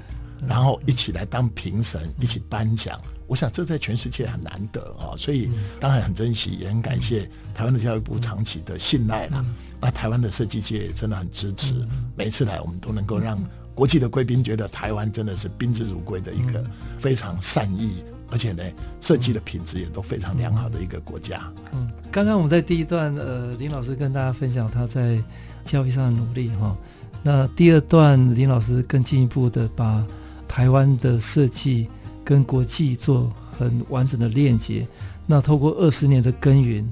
[0.47, 2.99] 然后一起来当评审，一起颁奖。
[3.27, 9.45] 我想这在全世界很难得啊，所以当然很珍惜，也很感谢台湾的教育部长期的信赖了。
[9.81, 11.73] 那台湾的设计界也真的很支持，
[12.15, 13.37] 每一次来我们都能够让
[13.73, 16.63] 国际的贵宾觉得台湾真的是宾至如归的一个
[16.99, 18.63] 非常善意，而且呢
[18.99, 21.51] 设计的品质也都非常良好的一个国家。
[21.73, 25.17] 嗯，刚刚我们在第一段呃林老师跟大家分享他在
[25.65, 26.77] 教育上的努力哈，
[27.23, 30.05] 那第二段林老师更进一步的把
[30.47, 31.87] 台湾的设计
[32.23, 34.85] 跟国际做很完整的链接，
[35.25, 36.87] 那透过二十年的耕耘，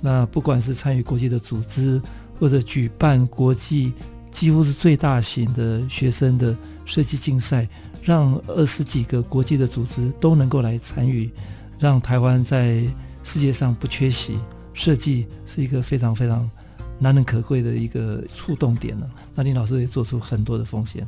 [0.00, 2.00] 那不管是参与国际的组织。
[2.42, 3.92] 或者举办国际
[4.32, 7.68] 几乎是最大型的学生的设计竞赛，
[8.02, 11.30] 让二十几个国际的组织都能够来参与，
[11.78, 12.82] 让台湾在
[13.22, 14.40] 世界上不缺席。
[14.74, 16.50] 设计是一个非常非常
[16.98, 19.08] 难能可贵的一个触动点了。
[19.36, 21.06] 那林老师也做出很多的奉献。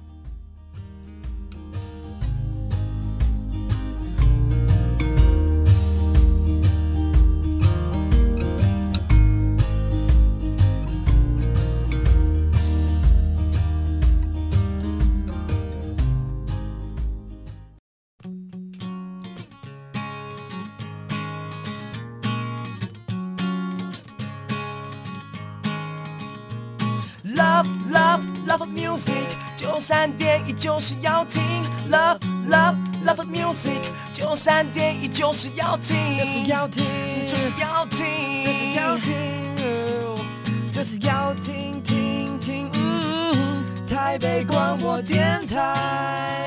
[35.15, 36.85] 就是要听，就是要听，
[37.25, 38.05] 就是要听，
[38.45, 39.15] 就是要听，
[40.73, 46.43] 就是要听听听，嗯，台北广播电台。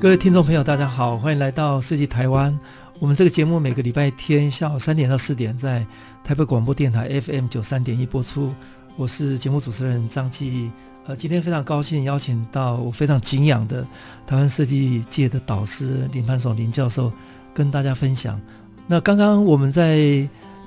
[0.00, 2.56] 各位听众朋友，大家好，欢迎来到设计台湾。
[3.00, 5.84] 我们这个节目每个礼拜天下午三点到四点在
[6.22, 8.54] 台北广播电台 FM 九三点一播出。
[8.96, 10.70] 我是节目主持人张继。
[11.06, 13.84] 呃，今天非常高兴邀请到我非常敬仰的
[14.26, 17.10] 台湾设计界的导师林磐耸林教授
[17.54, 18.40] 跟大家分享。
[18.86, 19.96] 那刚刚我们在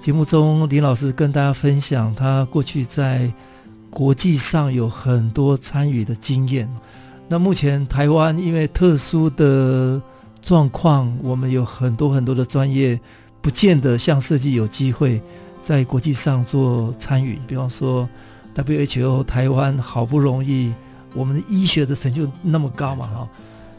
[0.01, 3.31] 节目中，林老师跟大家分享他过去在
[3.89, 6.67] 国际上有很多参与的经验。
[7.29, 10.01] 那目前台湾因为特殊的
[10.41, 12.99] 状况，我们有很多很多的专业，
[13.41, 15.21] 不见得像设计有机会
[15.65, 17.39] 在国际上做参与。
[17.47, 18.07] 比方说
[18.53, 20.71] ，WHO 台湾好不容易，
[21.15, 23.27] 我们的医学的成就那么高嘛，哈。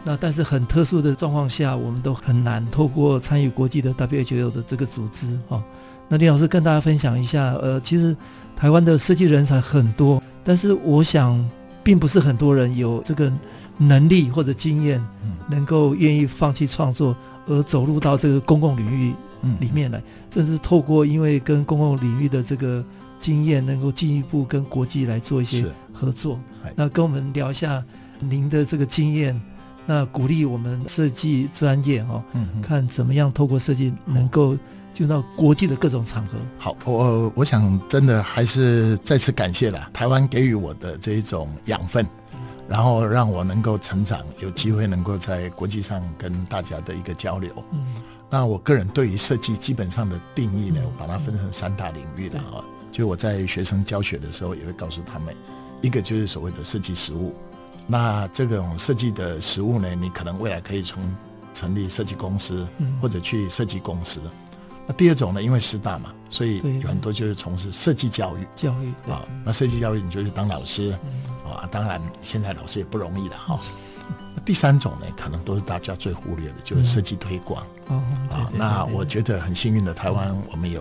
[0.02, 5.62] 那但是很特殊的状况下，我们都很难透过参与国际的 WHO 的这个组织，哈。
[6.08, 8.16] 那李老师跟大家分享一下，呃，其实
[8.56, 11.48] 台湾的设计人才很多，但是我想，
[11.84, 13.32] 并不是很多人有这个。
[13.78, 15.06] 能力或者经验，
[15.50, 17.14] 能够愿意放弃创作
[17.46, 19.12] 而走入到这个公共领域
[19.60, 22.84] 里面来，甚至透过因为跟公共领域的这个
[23.18, 26.38] 经验，能够进一步跟国际来做一些合作。
[26.74, 27.82] 那跟我们聊一下
[28.20, 29.40] 您的这个经验，
[29.86, 34.56] 那鼓励我们设计专业哦，嗯看怎么样透过设计能够
[34.92, 36.38] 进到国际的各种场合。
[36.58, 42.06] 好，我我想真的还是再次感谢了台湾给予我的这一种养分。
[42.68, 47.52] 然后让我能够成长，有机会能够在国际上跟大家的一个交流。
[47.70, 47.78] 嗯，
[48.28, 52.64] 那我个人对于设计基本上的定义呢，我把它分成三大领域了哈。
[52.90, 55.34] 就我在学生教学的时候，也会告诉他们，
[55.80, 57.34] 一个就是所谓的设计实务。
[57.86, 61.14] 那这种设计的实务呢，你可能未来可以从
[61.54, 62.66] 成立设计公司，
[63.00, 64.20] 或者去设计公司。
[64.88, 68.46] 那第二种呢，因为师大嘛，所以有很多就是从事设计教育。
[68.56, 70.90] 教育啊，那设计教育你就去当老师。
[71.44, 73.60] 啊，当然，现在老师也不容易了哈。
[73.60, 73.85] 那
[74.46, 77.66] 第三种呢，可能都是大家最忽略的，就是设计推广。
[77.88, 80.80] 哦，啊，那我觉得很幸运的，台湾我们有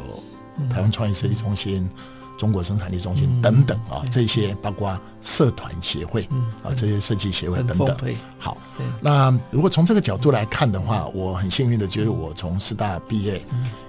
[0.70, 1.90] 台湾创意设计中心、
[2.38, 6.30] 中国生产力中心等等啊，这些包括社团协会
[6.64, 7.98] 啊，这些设计协会等等。
[8.38, 8.56] 好，
[9.02, 13.42] 那如果从这个角度来看的话，我很幸运的就是我从师大毕业，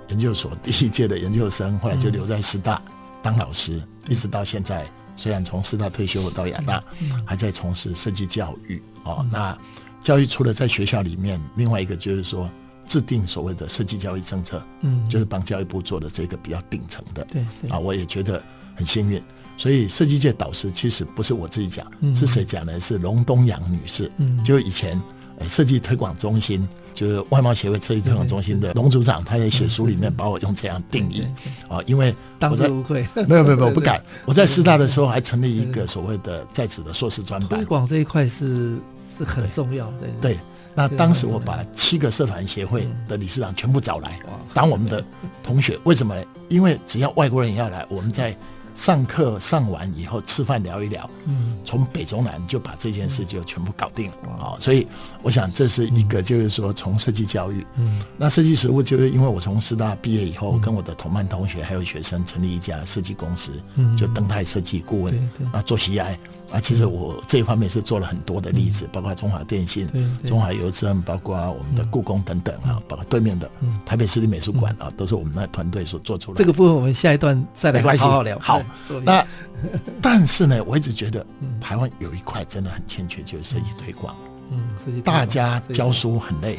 [0.09, 2.81] 研究所第一届的研究生，后来就留在师大
[3.23, 4.87] 当老师，一直到现在。
[5.17, 6.83] 虽然从师大退休到亚大，
[7.25, 9.27] 还在从事设计教育哦。
[9.33, 9.57] 那
[10.03, 12.49] 教育除了在学校里面，另外一个就是说
[12.87, 18.41] 制定所谓的设计教育政策，嗯，就是帮教育部做的这个比较顶层的，对啊，我也觉得
[18.77, 19.21] 很幸运。
[19.57, 22.79] 所以设计界导师其实不是我自己讲，是谁讲呢？
[22.79, 24.11] 是龙东阳女士，
[24.45, 25.03] 就以前。
[25.51, 31.25] 设计推广中心就是外贸协会设计推广中心的龙组长，他也写书里面把我用这样定义
[31.69, 37.61] 啊，因为我在没有没有没有 不敢，我在师大的时候还成立一个所谓的在职的硕士专班。
[37.61, 38.79] 推广这一块是
[39.17, 40.09] 是很重要的。
[40.21, 40.39] 对，
[40.75, 44.19] 那当时我把七个社团协会的理事长全部找来
[44.55, 45.05] 当我们的
[45.43, 46.25] 同学，为什么呢？
[46.49, 48.35] 因为只要外国人要来，我们在。
[48.77, 54.45] 上课上完以后，吃饭聊一聊，嗯，从北中南就把这件事就全部搞定了。
[54.45, 54.57] 啊！
[54.61, 54.87] 所以
[55.23, 66.15] 我想这是一个，就是说从设计教育，嗯，那设计实务就是因为我从师大毕业以后，跟我的同班同学还有学生成立一家设计公司，嗯，就登泰设计顾问，啊，做 CI。
[66.51, 69.89] 啊，其实我这一方面是做了很多的例子，嗯、包括中华电信、
[70.25, 73.51] 中华邮政，包括我们的故宫等等啊，嗯、包括对面的
[73.85, 76.39] 台北市立美术馆啊，嗯、都是我们那团队所做出来的。
[76.39, 78.39] 这个部分我们下一段再来好好聊。
[78.39, 78.63] 好，
[79.03, 79.27] 那
[80.01, 81.27] 但是呢，我一直觉得
[81.61, 84.15] 台湾有一块真的很欠缺，就是设计推广。
[84.53, 86.59] 嗯，大家教书很累，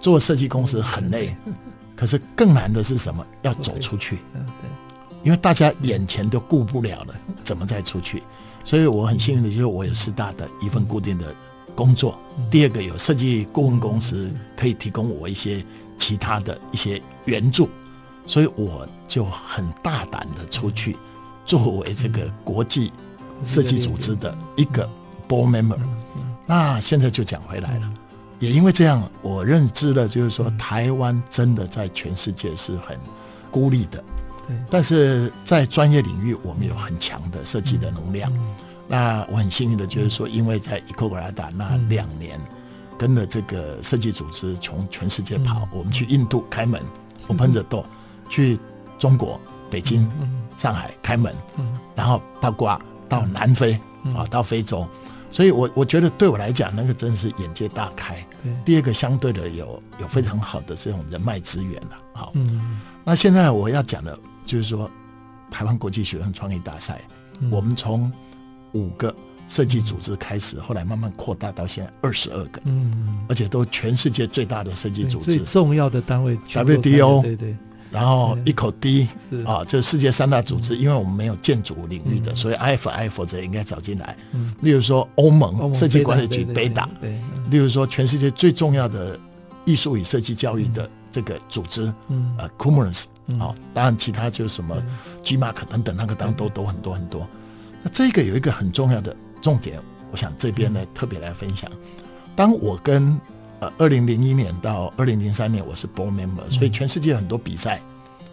[0.00, 1.36] 做设计公司很累，
[1.96, 3.26] 可是更难的是什么？
[3.42, 4.18] 要走出去。
[4.34, 4.70] 嗯，对，
[5.24, 8.22] 因为大家眼前都顾不了了，怎么再出去？
[8.68, 11.34] 所以我很幸运的就是我有师大的一份固定的
[11.74, 12.18] 工作，
[12.50, 15.64] 第二个有设计顾问公司可以提供我一些
[15.96, 17.70] 其他的一些援助，
[18.26, 20.98] 所以我就很大胆的出去
[21.46, 22.92] 作为这个国际
[23.42, 24.86] 设计组织的一个
[25.26, 25.78] board member。
[26.44, 27.90] 那现在就讲回来了，
[28.38, 32.98] 也因为这样，我认知了就是说台湾真的在全世界是很
[33.50, 34.04] 孤立的。
[34.70, 38.32] 但是在专业领域，我们有很强的设计的能量。
[38.90, 42.40] 那我很幸运的就是说，因为在 EcoGrada 那两年，
[42.98, 46.82] 跟着这个设计组织从全世界跑，我们去印度开门
[47.26, 47.84] ，Open the door，
[48.30, 48.58] 去
[48.98, 50.10] 中国北京、
[50.56, 51.34] 上海开门，
[51.94, 52.80] 然后包括
[53.10, 53.78] 到南非
[54.16, 54.88] 啊，到非洲。
[55.30, 58.26] 所以我我觉得对我来讲，那个真是眼界大开。
[58.64, 61.98] 第二个相对的有有非常好的这种人脉资源了。
[62.14, 62.32] 好，
[63.04, 64.18] 那现在我要讲的。
[64.48, 64.90] 就是说，
[65.50, 67.02] 台湾国际学生创意大赛，
[67.40, 68.10] 嗯、我们从
[68.72, 69.14] 五个
[69.46, 77.56] 设计组织开始，后来慢慢扩大到现在二十二个，嗯，而且都全世界最大的设计组织，最重要的单位 WDO，对对，
[77.90, 79.06] 然后一口 D
[79.44, 84.16] 啊，这世界三大组织，因为我们没有建筑领域的，所以 IFI 否则应该找进来。
[84.32, 86.88] 嗯，例如说欧盟设计管理局北打，
[87.50, 89.18] 例如说全世界最重要的
[89.66, 93.04] 艺术与设计教育的这个组织，嗯，呃，CUMULUS
[93.36, 94.74] 好，当然其他就是什么
[95.22, 97.28] GMARK 等等，那个当然都都很多很多。
[97.82, 99.78] 那这个有一个很重要的重点，
[100.10, 101.70] 我想这边呢特别来分享。
[102.34, 103.20] 当我跟
[103.60, 107.82] 呃二零零一年到二零零三年我是 board member，所以全世界很多比赛、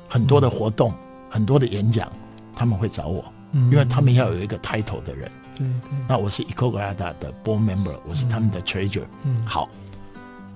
[0.08, 0.94] 很多的活动、
[1.30, 2.10] 很多的演讲，
[2.56, 5.30] 他们会找我，因为他们要有一个 title 的人。
[5.58, 5.98] 对对。
[6.08, 9.04] 那我是 EcoGrada 的 board member，我是他们的 treasurer。
[9.24, 9.46] 嗯。
[9.46, 9.68] 好。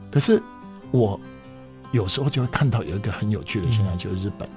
[0.09, 0.41] 可是
[0.91, 1.19] 我。
[1.91, 4.47] 有时候就会看到有一个很有趣的现象，就是日本。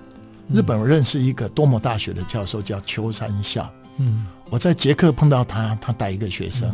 [0.53, 3.71] 日本我认识一个多摩大学的教授叫秋山孝。
[3.97, 6.71] 嗯，我在捷克碰到他，他带一个学生；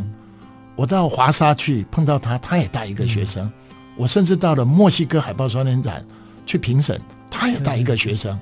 [0.75, 3.47] 我到华沙去碰到他，他也带一个学生；
[3.95, 6.05] 我甚至到了墨西哥海报双年展
[6.45, 8.37] 去评审，他也带一个学生。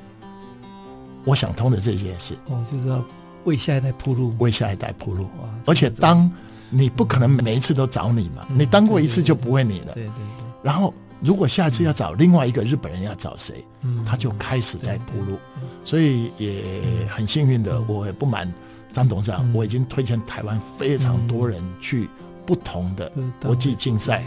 [1.23, 3.03] 我想通了这件事，哦，就是要
[3.43, 5.27] 为下一代铺路，为下一代铺路。
[5.65, 6.31] 而且当
[6.69, 9.93] 你不可能每一次都找你嘛，你当过一次就不会你了。
[9.93, 10.47] 对对对。
[10.63, 10.91] 然后。
[11.21, 13.65] 如果下次要找另外一个日本人，要找谁？
[13.81, 15.37] 嗯，他就开始在铺路，
[15.83, 16.63] 所以也
[17.09, 18.51] 很幸运的，我也不瞒
[18.93, 22.07] 张董事长，我已经推荐台湾非常多人去
[22.45, 24.23] 不同的国际竞赛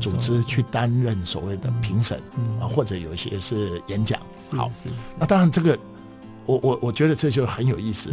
[0.00, 2.20] 组织去担任所谓的评审
[2.60, 4.20] 啊，或者有一些是演讲。
[4.50, 4.70] 好，
[5.18, 5.78] 那当然这个，
[6.44, 8.10] 我我我觉得这就很有意思。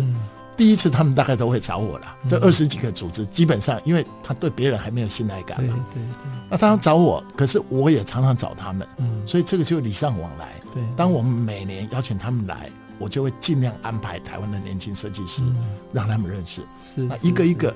[0.56, 5.74] 第一次他们大概都会找我了，这二十几个组织基本上，因为他对别人还没有信赖感嘛。
[5.94, 6.32] 对对对。
[6.50, 8.88] 那他们找我，可是我也常常找他们。
[8.98, 9.22] 嗯。
[9.28, 10.54] 所以这个就礼尚往来。
[10.74, 10.84] 对。
[10.96, 15.44] 当我们每年邀请他们来，我就会尽量安排台湾的年轻设计师，
[15.92, 16.62] 让他们认识。
[16.96, 17.02] 是。
[17.02, 17.74] 那一个一个，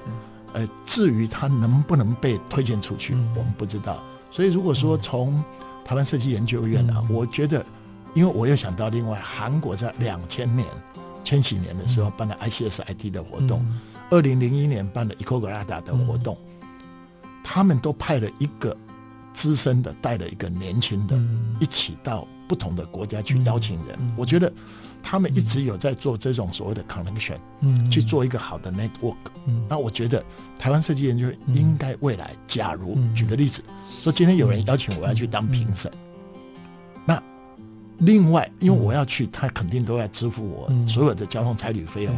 [0.53, 4.01] 呃，至于他能不能被推荐出去，我们不知道。
[4.31, 5.43] 所以如果说从
[5.83, 7.65] 台湾设计研究院啊，我觉得，
[8.13, 10.67] 因为我又想到另外韩国在两千年。
[11.27, 13.61] 千禧年的时候办了 ICSIT 的活动，
[14.09, 18.73] 二零零一年办了 EcoGrada 的活动，嗯、他们都派了一个
[19.33, 21.19] 资深的带了一个年轻的，
[21.59, 23.99] 一起到不同的国家去邀请人。
[24.15, 24.49] 我觉得
[25.03, 29.17] 他们一直有在做这种所谓的 connection，嗯，去做一个好的 network。
[29.47, 30.23] 嗯，那我觉得
[30.57, 33.13] 台湾设计研究院应该未来，假如嗯。
[33.13, 33.61] 举个例子，
[34.01, 36.06] 说今天有人邀请我要去当评审，那
[37.99, 42.15] 另外因为我要去，他肯定都要支付我所有的交通差旅费用。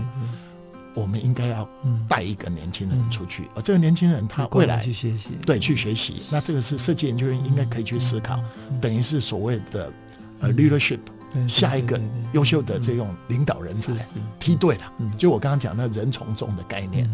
[0.95, 1.67] 我们应该要
[2.07, 6.23] 带一个年轻人出去，而这个年轻人他未来去学习，对，去学习。
[6.29, 8.39] 那这个是设计研究院应该可以去思考，
[8.81, 9.91] 等于是所谓的
[10.39, 10.99] 呃 leadership。
[11.47, 12.01] 下一个
[12.31, 13.93] 优秀的这种领导人才。
[14.39, 17.07] 梯队了，就我刚刚讲的人从众的概念。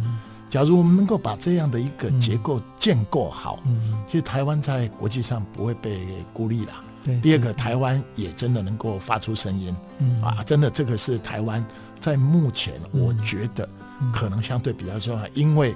[0.49, 3.61] 假如我们能够把这样的一个结构建构好，
[4.07, 6.71] 其实台湾在国际上不会被孤立了。
[7.21, 9.75] 第二个，台湾也真的能够发出声音。
[10.21, 11.65] 啊，真的这个是台湾
[11.99, 13.67] 在目前我觉得
[14.13, 15.75] 可能相对比较重要，因为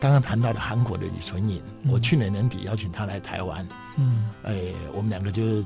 [0.00, 4.54] 刚刚谈到的韩国的李纯颖，我去年年底邀请他来台湾，嗯，哎，
[4.94, 5.64] 我们两个就是。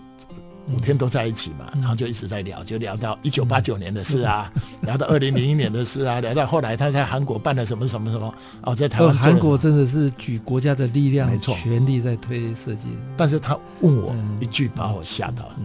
[0.68, 4.52] 五天都在一起嘛，然后就一直在聊，就聊到一九八九年的事啊，
[4.82, 9.16] 聊到二零零一年的事啊，聊到后来他在韩国办了什么什么什么哦，在台湾。
[9.16, 12.88] 韩国真的是举国家的力量，没错，全力在推设计。
[13.16, 15.56] 但是他问我一句，把我吓到了。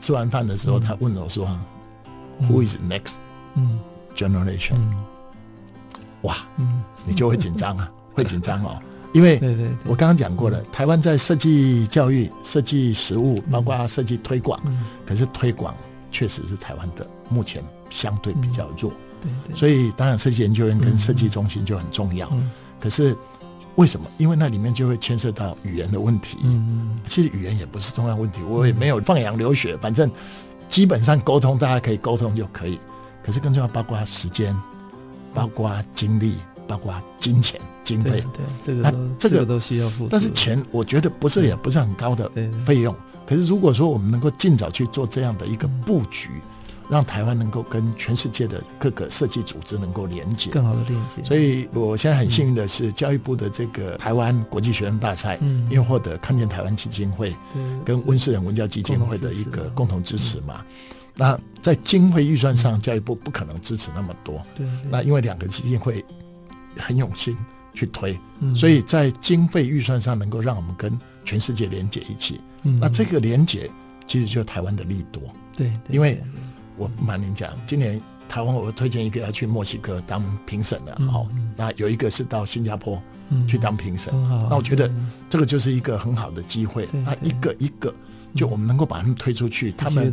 [0.00, 1.48] 吃完饭的时候，他问我说
[2.42, 3.14] ：“Who is next？”
[3.54, 3.80] 嗯
[4.14, 4.76] ，generation。
[6.22, 8.78] 哇，嗯，你就会紧张啊，会紧张哦。
[9.12, 9.40] 因为
[9.84, 14.60] 我刚刚讲过了，台湾在设计教育、设计实务，包括设计推广，
[15.06, 15.74] 可是推广
[16.12, 18.92] 确实是台湾的目前相对比较弱。
[19.54, 22.30] 所以当然设计研究院跟设计中心就很重要。
[22.78, 23.16] 可是
[23.76, 24.06] 为什么？
[24.18, 26.38] 因为那里面就会牵涉到语言的问题。
[27.06, 30.10] 其实语言也不是重要问题，我也没有放羊流血，反正
[30.68, 32.78] 基本上沟通大家可以沟通就可以。
[33.24, 34.54] 可是更重要，包括时间，
[35.32, 36.34] 包括精力。
[36.68, 37.58] 包括金钱、
[37.88, 40.08] 经费，对，这个那这个都需要付出。
[40.10, 42.30] 但是钱，我觉得不是也不是很高的
[42.66, 42.94] 费用。
[43.26, 46.28] 可是如果说我们能够尽早去做这样的一个布局，
[46.90, 51.24] 让台湾能够跟全世界的各个设计组织能够连接，更好的连接。
[51.24, 55.38] 所以我现在很幸运的是，教育部的这个台湾国际学生大赛，
[55.70, 57.34] 因为获得看见台湾基金会
[57.84, 60.62] 跟温世仁文教基金会的一个共同支持嘛。
[61.16, 64.40] 那在经费预算上，教育部不可能支持那么多。
[64.54, 66.04] 对，那因为两个基金会。
[66.80, 67.36] 很用心
[67.74, 68.18] 去推，
[68.56, 72.40] 所以在经费预算上能够让我们跟全世界连接一起。
[72.62, 73.70] 那这个连接
[74.06, 75.22] 其实就是台湾的利多。
[75.56, 76.22] 对，因为
[76.76, 83.00] 我不瞒您讲，今年台湾我推荐一个要去墨西哥当评审的，好，那有一个是到新加坡
[83.46, 84.12] 去当评审。
[84.48, 84.90] 那我觉得
[85.30, 86.88] 这个就是一个很好的机会。
[86.92, 87.94] 那一个一个，
[88.34, 90.12] 就我们能够把他们推出去，他们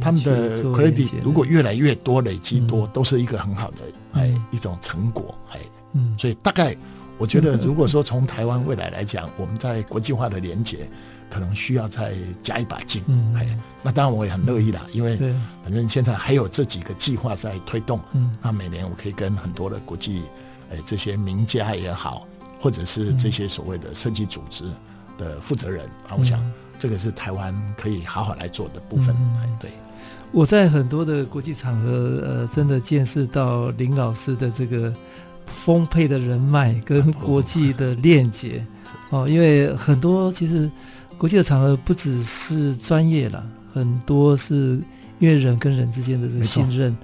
[0.00, 3.78] 他们的 credit 如果越来越多，累积多，都是一个很好的
[4.12, 5.60] 哎一种成果哎。
[5.96, 6.76] 嗯，所以大概
[7.18, 10.86] 我觉得，如果说从台湾未来来讲，我们在国际化的连接，
[11.30, 13.02] 可能需要再加一把劲。
[13.06, 15.16] 嗯，哎，那当然我也很乐意啦，因为
[15.64, 17.98] 反正现在还有这几个计划在推动。
[18.12, 20.24] 嗯，那每年我可以跟很多的国际，
[20.70, 22.26] 哎，这些名家也好，
[22.60, 24.64] 或者是这些所谓的设计组织
[25.16, 26.38] 的负责人啊，我想
[26.78, 29.16] 这个是台湾可以好好来做的部分。
[29.38, 29.70] 哎，对，
[30.32, 34.92] 我在很多的国际场合，呃，真的见识到林老师的这个。
[35.46, 38.64] 丰沛的人脉跟国际的链接，
[39.10, 40.70] 哦，因为很多其实
[41.16, 44.80] 国际的场合不只是专业啦，很多是
[45.18, 46.94] 因为人跟人之间的这个信任，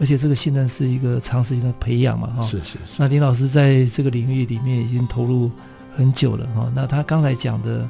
[0.00, 2.42] 而且这个信任是一个长时间的培养嘛，哈。
[2.42, 2.96] 是是是。
[2.98, 5.50] 那林老师在这个领域里面已经投入
[5.94, 6.72] 很久了，哈。
[6.74, 7.88] 那他刚才讲的，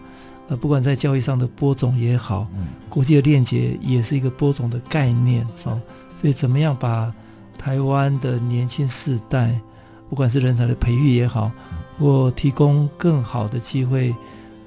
[0.49, 2.47] 呃，不管在教育上的播种也好，
[2.89, 5.81] 国际的链接也是一个播种的概念，哦。
[6.15, 7.11] 所以怎么样把
[7.57, 9.59] 台湾的年轻世代，
[10.11, 11.51] 不管是人才的培育也好，
[11.97, 14.13] 或提供更好的机会，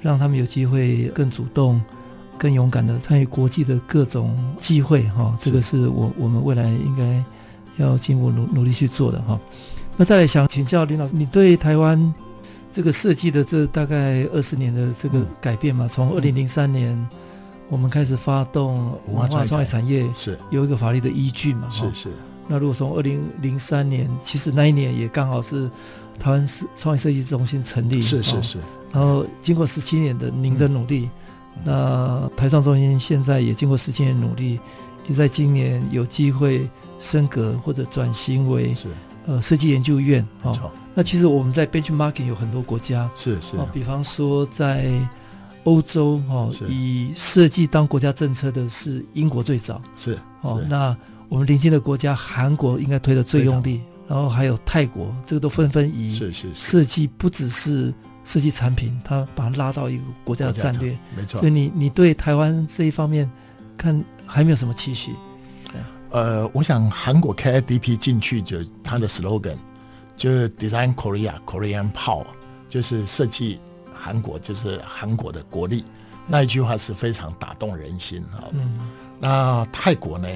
[0.01, 1.81] 让他们有机会更主动、
[2.37, 7.21] 更勇敢的参与国际的各种机会，哈，这个是我我们未来应该
[7.75, 9.37] 要进一步努努力去做的，哈。
[9.97, 12.13] 那再来想请教林老师，你对台湾
[12.71, 15.89] 这个设计的这大概二十年的这个改变嘛？
[15.89, 16.97] 从二零零三年
[17.69, 21.69] 我们开始发动文化创意产业，是有一个法律的依据嘛？
[21.69, 22.09] 是是。
[22.47, 25.71] 那如果从二零零三年，其实那一年也刚好是
[26.19, 28.57] 台湾创意设计中心成立，是是是。
[28.91, 31.09] 然后经过十七年的您的努力，
[31.55, 34.59] 嗯、那台上中心现在也经过十七年努力，
[35.07, 36.69] 也在今年有机会
[36.99, 38.89] 升格或者转型为是
[39.25, 40.25] 呃设计研究院。
[40.43, 40.69] 没错。
[40.93, 43.55] 那其实我们在 benchmarking 有很多国家，是是。
[43.73, 44.91] 比方说在
[45.63, 50.95] 欧洲哦，以设计当国家政策的是英国最早，是哦那。
[51.33, 57.91] 我们邻近的国家韩国应该推的最用力，然后还有泰国，这个都纷纷是设计不只是
[58.23, 61.39] 设计产品，它把它拉到一个国家的战略，没错。
[61.39, 63.27] 所以你你对台湾这一方面
[63.75, 65.15] 看还没有什么期许？
[66.11, 69.57] 呃，我想韩国 KIDP 进去就它的 slogan
[70.15, 72.27] 就是 Design Korea Korean Power，
[72.69, 73.57] 就是设计
[73.91, 75.83] 韩国就是韩国的国力，
[76.27, 78.45] 那一句话是非常打动人心啊。
[78.51, 78.77] 嗯，
[79.19, 80.27] 那泰国呢，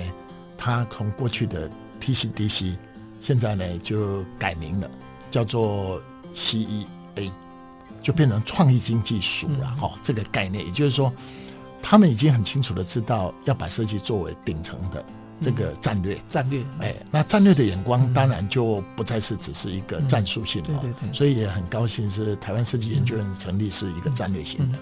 [0.58, 1.70] 它从过去的
[2.02, 2.76] TCDC
[3.22, 4.90] 现在呢就改名了，
[5.30, 6.02] 叫做
[6.36, 6.86] CEA，
[8.02, 9.94] 就变成创意经济署了哈。
[10.02, 11.14] 这个概念，也就是说，
[11.82, 15.04] 他们已经很清楚的知道要把设计作为顶层的。
[15.40, 24.80] 这个战略，战略，哎，那战略的眼光当然就不再是只是一个战术性的，对对对，所以也很高兴是台湾设计研究院成立是一个战略性的，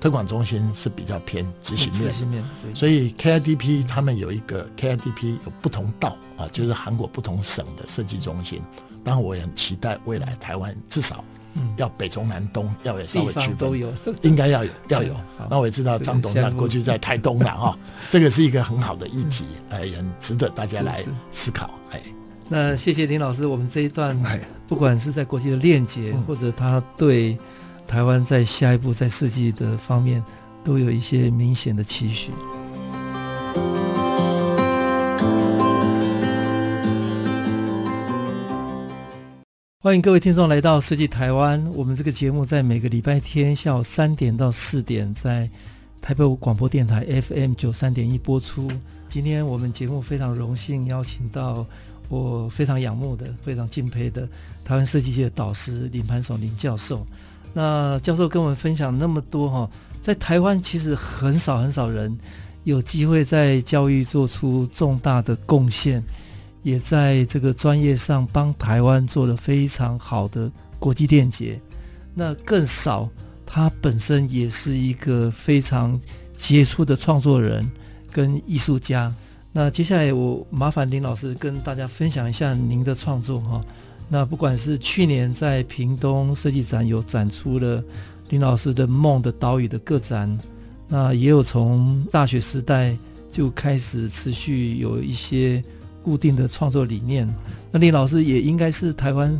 [0.00, 2.44] 推广中心是比较偏执行面，执行面，
[2.74, 8.62] 所以 KIDP 他们有一个 KIDP 有不同道啊，就是韩国不同省的设计中心，
[9.02, 11.24] 当然我也很期待未来台湾至少。
[11.76, 13.56] 要北中南东要有稍微区分。
[13.56, 13.92] 都有，
[14.22, 15.12] 应该要有要有。
[15.50, 17.76] 那我也知道张董事长过去在台东了哈，
[18.08, 21.70] 这个是一个很好的议题，哎，很值得大家来思考。
[21.90, 22.00] 哎，
[22.48, 24.16] 那谢谢林老师，我们这一段
[24.68, 27.36] 不管是在国际的链接，或者他对
[27.88, 30.22] 台湾在下一步在设计的方面，
[30.62, 32.30] 都有一些明显的期许。
[39.80, 41.66] 欢迎各位听众来到设计台湾。
[41.74, 45.48] 我们这个节目在每个礼拜天下午三点到四点，在
[46.02, 48.70] 台北广播电台 FM 九三点一播出。
[49.08, 51.64] 今天我们节目非常荣幸邀请到
[52.10, 54.28] 我非常仰慕的、非常敬佩的
[54.62, 57.06] 台湾设计界的导师林磐耸林教授。
[57.52, 59.70] 那教授跟我们分享那么多哈，
[60.00, 62.16] 在台湾其实很少很少人
[62.64, 66.02] 有机会在教育做出重大的贡献。
[66.64, 71.58] 也在这个专业上帮台湾做了非常好的国际链接，
[72.14, 73.08] 那更少
[73.46, 75.98] 他本身也是一个非常
[76.36, 77.66] 杰出的创作人
[78.10, 79.14] 跟艺术家。
[79.52, 83.64] 那接下来我麻烦林老师跟大家分享一下您的创作哈。
[84.08, 87.82] 那不管是去年在屏东设计展有展出了
[88.28, 90.38] 林老师的梦的岛屿的个展，
[90.88, 92.96] 那也有从大学时代
[93.30, 95.62] 就开始持续有一些。
[96.00, 97.28] 固定的创作理念，
[97.70, 99.38] 那林老师也应该是台湾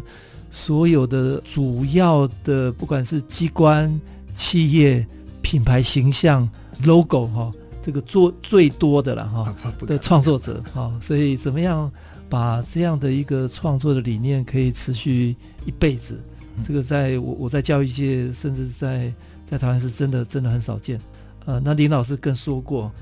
[0.50, 3.98] 所有的主要的，不管是机关、
[4.34, 5.06] 企业、
[5.40, 6.46] 品牌形象、
[6.84, 7.50] logo 哈，
[7.80, 9.56] 这个做最多的了哈
[9.86, 10.92] 的创作者哈。
[11.00, 11.90] 所以怎么样
[12.28, 16.20] 把这样的一个创作的理念可以持续一辈子？
[16.66, 19.12] 这个在我我在教育界，甚至在
[19.44, 21.00] 在台湾是真的真的很少见。
[21.46, 22.92] 呃，那林老师更说过，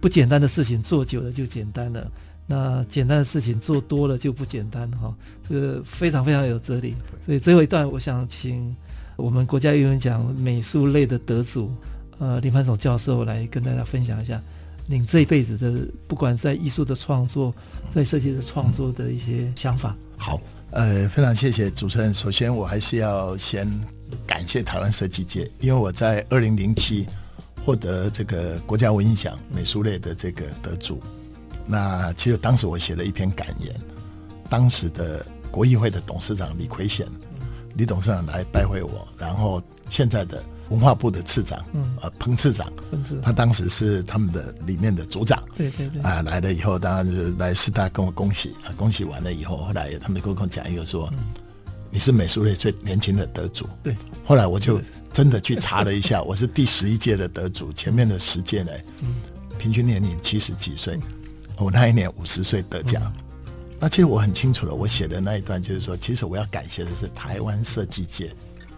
[0.00, 2.10] 不简单的事情做久了就简单了。
[2.46, 5.12] 那简单的事情做多了就不简单哈，
[5.48, 6.94] 这个非常非常有哲理。
[7.24, 8.72] 所以最后一段，我想请
[9.16, 11.74] 我们国家艺文奖美术类的得主，
[12.18, 14.40] 呃，林潘总教授来跟大家分享一下
[14.86, 17.52] 您这一辈子的，不管在艺术的创作，
[17.92, 19.96] 在设计的创作的一些想法。
[20.16, 22.14] 好，呃，非常谢谢主持人。
[22.14, 23.68] 首先，我还是要先
[24.26, 27.04] 感谢台湾设计界，因为我在二零零七
[27.64, 31.02] 获得这个国家文艺奖美术类的这个得主。
[31.66, 33.74] 那其实当时我写了一篇感言，
[34.48, 37.08] 当时的国艺会的董事长李魁贤，
[37.74, 39.60] 李董事长来拜会我，然后
[39.90, 42.72] 现在的文化部的次长，嗯，呃，彭次长，
[43.22, 51.18] 他当时是他们的里面的组长，对对对，啊，来了以后，当然就是来师大跟我恭喜啊，恭喜完了以后，后来他们跟我讲一个说，嗯、
[51.90, 54.80] 你是美术类最年轻的得主，对，后来我就
[55.12, 59.14] 真的去查了一下，我是第十一届的得主，前面的十届呢，嗯，
[59.58, 60.98] 平均年龄七十几岁。
[61.58, 63.10] 我那一年五十岁得奖，
[63.80, 64.74] 那其实我很清楚了。
[64.74, 68.30] 我写的那一段就是说，其实我要感谢的是台湾设计界，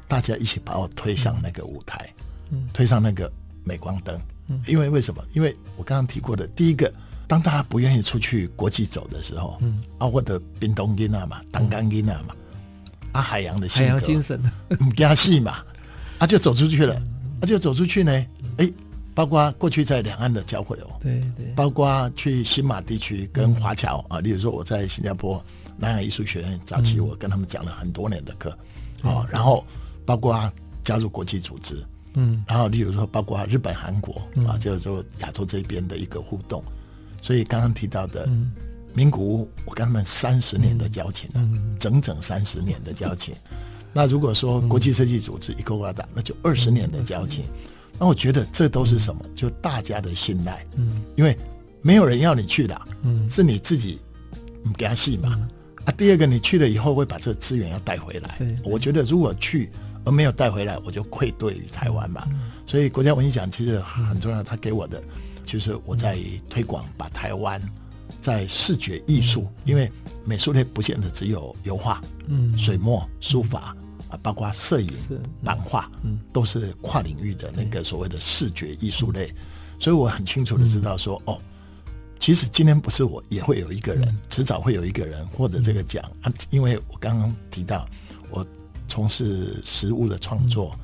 [0.09, 2.09] 大家一起把我推上那个舞台，
[2.73, 3.31] 推上那个
[3.65, 4.21] 镁光灯。
[4.67, 5.23] 因为为什么？
[5.35, 6.93] 因为我刚刚提过的，第一个，
[7.27, 9.79] 当大家不愿意出去国际走的时候，嗯。
[9.99, 12.35] 啊，或者冰冻音啊嘛，当干音啊嘛，
[13.13, 14.43] 啊，海洋的性格，海洋精神，
[14.81, 15.63] 唔加戏嘛，
[16.19, 16.95] 啊，就走出去了，
[17.41, 18.13] 啊，就走出去呢，
[18.57, 18.73] 哎。
[19.15, 25.45] 包括过去在两岸的交汇哦，对对，包括去新马地区跟华侨啊，例如说我在新加坡
[25.77, 28.57] 南洋艺术学院早期，我跟他们讲了很多年的课，
[29.03, 29.67] 啊，然后
[30.09, 30.51] 包括
[30.83, 31.85] 加入国际组织，
[32.15, 36.65] 嗯，然后例如说包括日本、韩国啊，就是说亚洲这边的一个互动，
[37.21, 38.27] 所以刚刚提到的
[38.95, 41.47] 名古屋，我跟他们三十年的交情了，
[41.79, 43.35] 整整三十年的交情。
[43.93, 47.45] 那如果说国际设计组织 ICOGATA，那就二十年的交情。
[47.99, 49.23] 那我觉得这都是什么？
[49.35, 51.37] 就大家的信赖，嗯，因为
[51.83, 53.99] 没有人要你去的，嗯，是你自己
[54.65, 55.47] 不给他戏嘛。
[55.85, 58.39] 啊，第二个你去了以后会把这个资源要带回来。
[58.65, 59.71] 我觉得如果去
[60.09, 62.27] 而没有带回来，我就愧对于台湾嘛。
[62.67, 65.03] 所以国家文艺奖其实很重要，他给我的
[65.45, 67.61] 就是我在推广把台湾
[68.23, 69.91] 在视觉艺术，因为
[70.25, 73.77] 美术类不见得只有油画、嗯，水墨、书法
[74.09, 74.89] 啊，包括摄影、
[75.45, 79.31] 版画，嗯，都是跨领域的那个所谓的视觉艺术类。
[79.79, 81.39] 所以我很清楚的知道说，哦，
[82.19, 86.33] 其实今天不是我，也会有一个人，迟早会有一个人获得这个奖啊。
[86.49, 87.87] 因为我刚刚提到，
[88.31, 88.45] 我
[88.89, 90.75] 从事实物的创作、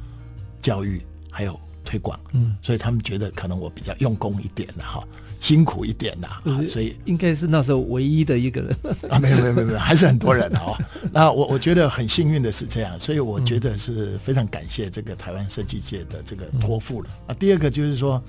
[0.62, 1.00] 教育
[1.30, 5.02] 还有推广，嗯，所以他们觉得可能我比较用功一点的哈。
[5.40, 8.74] 辛苦一点呐，啊，所以应该是那时候唯一的一个人
[9.11, 10.74] 啊，没有没有没有没有，还是很多人哦。
[11.12, 17.11] 那我我觉得很幸运的是这样，所以我觉得是非常感谢这个台湾设计界的这个托付了。
[17.26, 18.22] 啊，第二个就是说，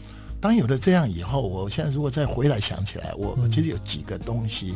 [0.45, 4.75] 当有了这样以后，我现在如果再回来想起来，我我其实有几个东西，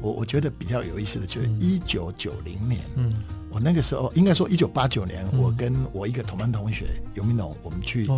[0.00, 3.12] 我我觉得比较有意思的，就是一九九零年，嗯。
[3.50, 8.08] 我那个时候应该说，一九八九年，我跟我一个同班同学游明龙，我们去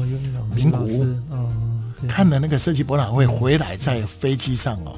[0.54, 1.06] 名古屋
[2.06, 4.94] 看了那个设计博览会，回来在飞机上哦，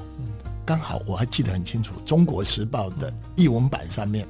[0.66, 4.26] 刚好我还记得很清楚，《中国时报》的译文版上面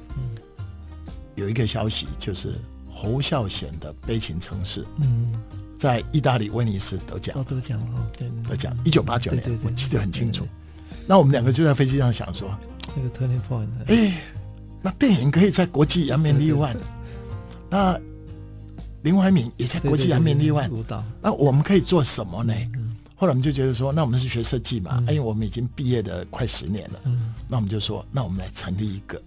[1.33, 2.53] 有一个消息，就是
[2.93, 4.83] 侯孝贤的《悲情城市》
[5.77, 8.07] 在意大利威尼斯得奖，得奖哦，
[8.47, 10.47] 得奖，一九八九年，我记得很清楚。
[11.07, 12.49] 那我们两个就在飞机上想说，
[12.95, 14.13] 那个 turning point，哎。
[14.81, 16.77] 那电影可以在国际扬名立万，
[17.71, 17.99] 那
[19.01, 20.69] 林怀民也在国际扬名立万。
[21.23, 22.53] 那我们可以做什么呢？
[23.15, 26.99] 后来我们就觉得说，那我们是学设计嘛，因为我们已经毕业了快十年了。
[27.47, 29.19] 那我们就说，那我们来成立一个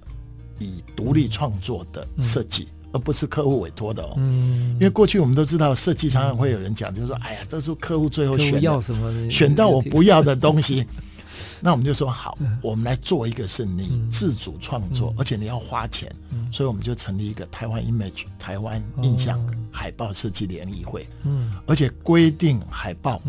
[0.61, 4.13] 以独立创作的设计，而不是客户委托的哦。
[4.17, 10.87] 因为过去我们都知道，设计常常会有人讲，就是说，哎呀，这是客户最后选要什么，选到我不要的东西。
[11.61, 16.11] 那我们就说好，我们来做一个是你自主创作，而且你要花钱，
[16.51, 19.39] 所以我们就成立一个台湾 Image 台湾印象
[19.71, 21.53] 海报设计联谊会，嗯。
[21.67, 23.21] 而且规定海报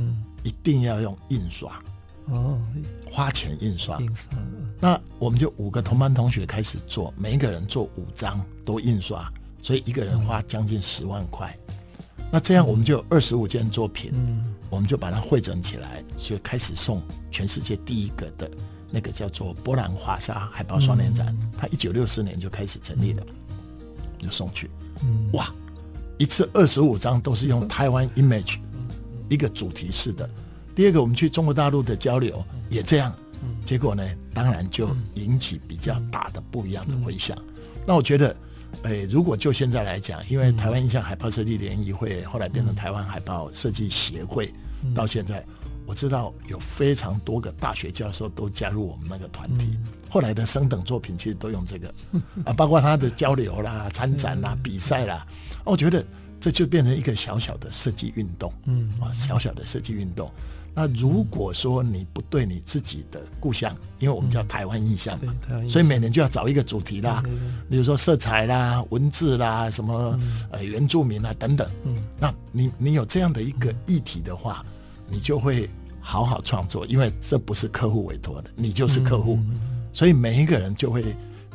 [0.44, 1.84] 一定要用印刷，
[2.28, 2.58] 哦
[3.12, 4.00] 花钱印刷。
[4.80, 9.30] 那我们就五个同班同学开始做，每一个人做五张都印刷，
[9.62, 11.56] 所以一个人花将近十万块。
[12.32, 14.14] 那这样我们就有二十五件作品。
[14.72, 17.02] 我们就把它汇整起来，就开始送
[17.32, 18.48] 全世界第一个的
[18.92, 21.36] 那个叫做波兰华沙海报双年展。
[21.42, 24.70] 嗯、它一九六四年就开始成立了，嗯、就送去。
[25.02, 25.52] 嗯、哇，
[26.20, 28.60] 一次二十五张都是用台湾 image，
[29.28, 30.30] 一个主题式的。
[30.76, 33.12] 第二个，我们去中国大陆的交流也这样，
[33.66, 37.36] 结果呢，当然就引起比较大的不一样的回响。
[37.88, 38.36] 那我觉得。
[38.84, 44.54] 诶，如果就现在来讲，因为台湾印象海报设计联谊会后来变成台湾海报设计协会，
[44.96, 45.46] 到现在
[45.86, 49.78] 我知道有非常多个大学教授都加入我们那个团体。
[50.10, 51.94] 后来的升等作品其实都用这个
[52.46, 55.26] 啊，包括他的交流啦、参展啦、比赛啦，
[55.64, 56.04] 我觉得
[56.40, 60.32] 这就变成一个小小的设计运动，嗯啊，小小的设计运动。
[60.74, 65.34] 那如果说你不对你自己的故乡，因为我们叫台湾印象嘛，
[65.68, 67.22] 所以每年就要找一个主题啦，
[67.70, 70.18] 比如说色彩啦、文字啦、什么
[70.52, 71.70] 呃原住民啊等等。
[72.18, 74.64] 那你你有这样的一个议题的话，
[75.08, 79.38] 你就会好好创作，因为这不是客户委托的，你就是客户，
[79.92, 81.04] 所以每一个人就会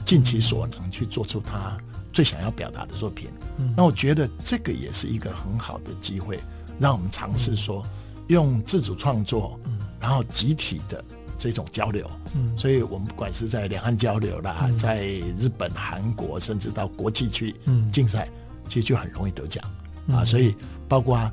[0.04, 1.78] 尽其所能去做出他
[2.12, 3.30] 最想要表达的作品。
[3.74, 6.38] 那我觉得这个也是一个很好的机会，
[6.78, 7.82] 让我们尝试说。
[8.28, 9.58] 用自主创作，
[10.00, 11.04] 然后集体的
[11.36, 15.04] 这种交流，嗯，所以我们不管是在两岸交流啦，嗯、在
[15.38, 17.54] 日本、韩国，甚至到国际去
[17.92, 19.62] 竞赛，嗯、其实就很容易得奖、
[20.06, 20.24] 嗯、啊。
[20.24, 20.54] 所以
[20.88, 21.30] 包括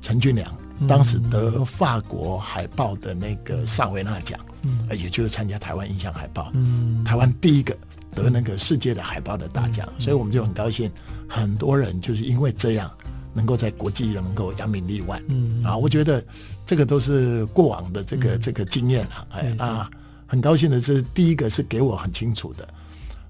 [0.00, 7.76] 陈俊良、嗯、当时得法国海报的那个萨维纳奖，嗯，也就是参加台湾印象海报，嗯，台湾第一个
[8.14, 10.90] 得那个世界的海报的大奖，嗯、所以我们就很高兴，
[11.28, 12.90] 很多人就是因为这样。
[13.32, 16.22] 能够在国际能够扬名立万，嗯啊，我觉得
[16.66, 19.90] 这个都是过往的这个、嗯、这个经验了，哎啊，
[20.26, 22.66] 很高兴的是第一个是给我很清楚的。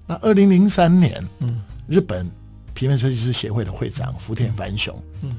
[0.07, 2.29] 那二零零三年，嗯，日本
[2.73, 5.35] 平面设计师协会的会长福田繁雄，嗯，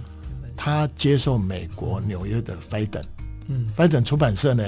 [0.56, 3.04] 他接受美国纽约的 Phaidon，
[3.48, 4.64] 嗯，Phaidon 出版社呢，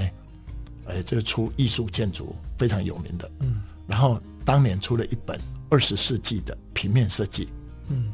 [0.86, 5.38] 哎，这个出艺术建筑非常有名的，嗯，然后当年出了一本
[5.70, 7.48] 二十世纪的平面设计，
[7.88, 8.10] 嗯。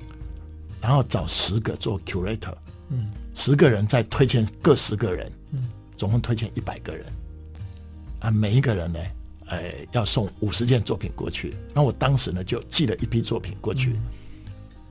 [0.81, 2.55] 然后找十个做 curator，
[2.89, 7.07] 嗯，十个人再推荐各十个人，嗯，总共推荐一百个人，
[8.21, 8.99] 啊，每一个人呢，
[9.49, 11.55] 呃，要送五十件作品过去。
[11.75, 14.03] 那我当时呢就寄了一批作品过去，嗯、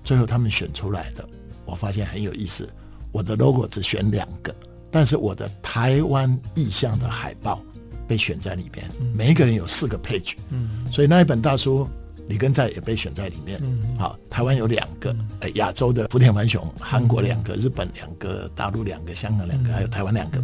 [0.04, 1.28] 最后他们选出来的，
[1.66, 2.70] 我发现很有意思。
[3.12, 4.56] 我的 logo 只选两个，
[4.92, 7.60] 但是我的台湾意象的海报
[8.08, 11.90] 被选在里边，嗯、每一个人有四个 page，嗯，所以那一本大书。
[12.30, 13.60] 李根在也被选在里面。
[13.62, 20.42] 嗯，好，台湾有两个，呃，亚洲的福田繁雄，韩国两个，日本两个，大陆两个，香港两个，还有台湾两个，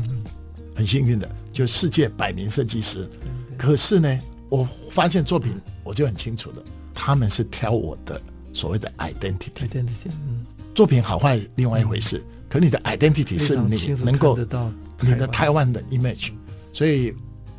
[0.76, 3.08] 很幸运的，就世界百名设计师。
[3.56, 4.20] 可是呢，
[4.50, 6.64] 我发现作品我就很清楚的，
[6.94, 8.20] 他们是挑我的
[8.52, 9.70] 所谓的 identity。
[9.70, 14.72] identity，嗯，作品好坏另外一回事，嗯、可你的 identity 是你能够得到
[15.02, 16.32] 你的台湾的 image。
[16.74, 17.14] 所以，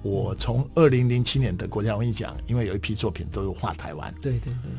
[0.07, 4.15] 我从二零零七年的国家文艺奖，因为有一批作品都有画台湾。
[4.21, 4.71] 对对对。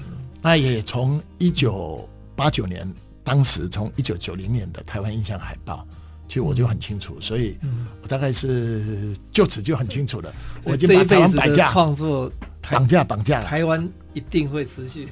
[0.42, 2.88] 那也从一九八九年，
[3.24, 5.86] 当时从一九九零年的台湾印象海报。
[6.30, 7.58] 其实我就很清楚，所以
[8.02, 10.30] 我大概是就此就很清楚了。
[10.66, 12.30] 我已经把台湾绑架创作
[12.70, 15.08] 绑架绑架了，台湾一定会持续。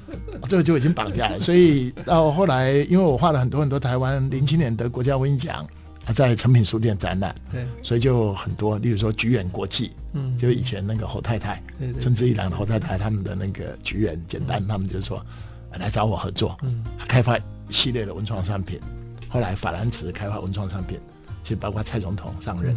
[0.50, 5.66] 这个就已经绑架了，所以到后来，因为我画了很多很多台湾零七年的国家文艺奖，
[6.14, 11.62] 在成品书店展览，对，所以就很多，例如说菊园国际，嗯，就以前那个侯太太，
[12.00, 15.26] 春之一郎的侯太太他们的那个菊园简单，他们就说
[15.80, 18.80] 来找我合作，嗯，开发一系列的文创商品。
[19.28, 20.98] 后来法兰茨开发文创商品，
[21.44, 22.76] 其实包括蔡总统上任，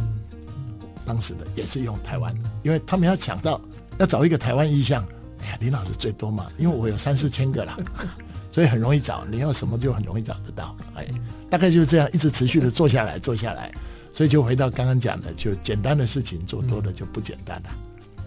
[1.06, 3.60] 当时的也是用台湾，因为他们要想到
[3.98, 5.04] 要找一个台湾意向，
[5.42, 7.76] 哎呀，林老师最多嘛，因为我有三四千个啦，
[8.58, 11.06] 所以很容易找，你要什么就很容易找得到，哎，
[11.48, 13.70] 大概就是这样，一直持续的做下来，做下来，
[14.12, 17.68] 所以就回到刚刚讲的，就简单的事情做多了就不简单了，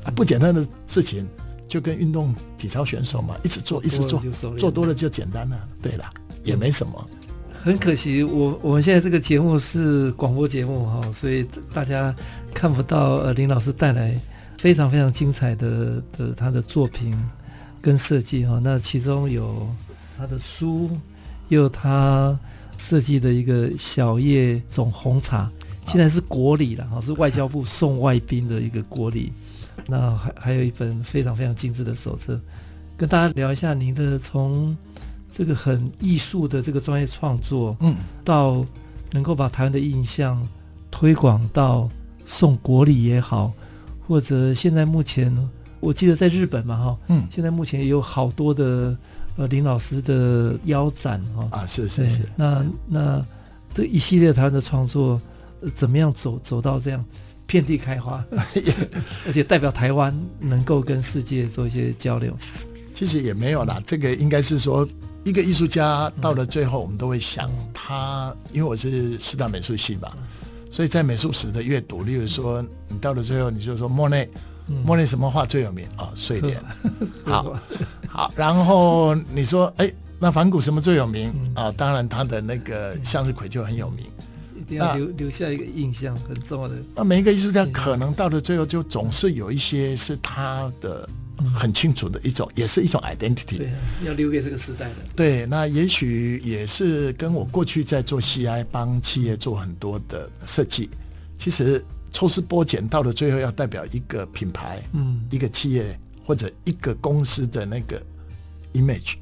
[0.05, 1.27] 啊，不简单的事情
[1.67, 4.21] 就跟运动体操选手嘛，一直做一直做，
[4.57, 6.09] 做多了就简单了，对了，
[6.45, 7.09] 也没什么。
[7.61, 12.15] 很可惜，我我们现在这个节目是广播节目哈，所以大家
[12.53, 14.17] 看不到呃林老师带来
[14.57, 17.21] 非常非常精彩的的他的作品
[17.81, 18.61] 跟设计哈。
[18.63, 19.67] 那其中有
[20.21, 20.89] 他的书，
[21.49, 22.37] 又有他
[22.77, 25.49] 设计的一个小叶种红茶，
[25.87, 29.33] 现在是国礼了哈，是外交部送外宾的一个国礼。
[29.87, 32.39] 那还还有一本非常非常精致的手册，
[32.95, 34.77] 跟大家聊一下您的从。
[35.33, 38.65] 这个很艺术的这个专业创作，嗯，到
[39.11, 40.45] 能够把台湾的印象
[40.91, 41.89] 推广到
[42.25, 43.53] 送国礼也好，
[44.05, 45.33] 或者现在目前
[45.79, 48.93] 我记得在日本嘛，哈，嗯，现在目前也有好多的
[49.37, 51.47] 呃林老师的腰斩哈。
[51.51, 53.25] 啊，是是是，那那
[53.73, 55.19] 这一系列他的创作，
[55.61, 57.03] 呃，怎么样走走到这样
[57.45, 58.23] 遍地开花，
[59.25, 62.37] 而且代表台湾能够跟世界做一些交流，
[62.93, 64.87] 其实也没有啦，这个应该是说。
[65.23, 70.11] 一个艺术家到了最后，我们都会想他，因为我是四大美术系嘛，
[70.71, 74.27] 所以在美术史的阅读，例如说你到了最后，你就说莫内，
[74.67, 75.85] 莫内什么画最有名？
[75.97, 76.61] 哦，睡莲。
[77.25, 77.59] 好，
[78.07, 81.33] 好，然后你说，哎，那梵谷什么最有名？
[81.55, 84.05] 啊，当然他的那个向日葵就很有名，
[84.59, 86.75] 一定要留留下一个印象很重要的。
[86.95, 91.07] 那每一个艺术家可能到了最后，就总是有一些是他的。
[91.55, 93.71] 很清楚的一种，也是一种 identity，对，
[94.05, 94.95] 要留给这个时代的。
[95.15, 100.87] 对，那也许也是跟我过去在做 CI 帮企业做很多的设计，
[101.39, 108.01] 其实抽丝剥茧到了最后要代表一个品牌，嗯，一个企业或者一个公司的那个
[108.73, 109.15] image，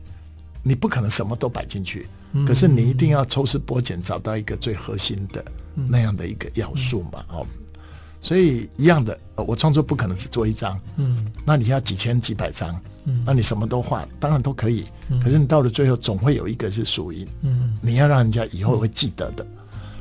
[0.64, 5.44] 你不可能什么都摆进去，嗯，可是你一定要抽丝剥茧找到一个最核心的
[5.76, 7.46] 那样的一个要素嘛，哦。
[8.22, 19.48] 所以一样的，我创作不可能只做一张，嗯，那你要几千几百张，嗯，那你什么都画，当然都可以，嗯，可是你到了最后，总会有一个是属于，嗯，你要让人家以后会记得的。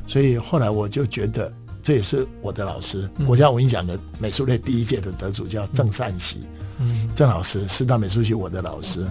[0.08, 1.52] 所以后来我就觉得，
[1.88, 6.42] 这也是我的老师，国家文艺奖的美术类第一届的得主叫郑善喜，
[6.78, 9.06] 嗯，郑老师，师大美术系我的老师，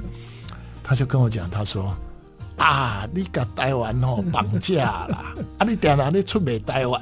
[0.83, 1.91] 他就跟我讲，他说
[2.55, 7.01] 啊，你把台湾哦 绑架啦，啊，你点哪你出卖台湾？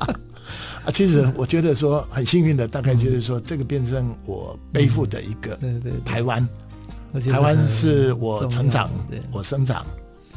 [0.82, 5.58] 啊，其实我觉得说很幸运的，大概就是说这个变成我背负的一个
[6.06, 6.48] 台湾，
[7.30, 8.88] 台湾是我成长、
[9.30, 9.84] 我生长、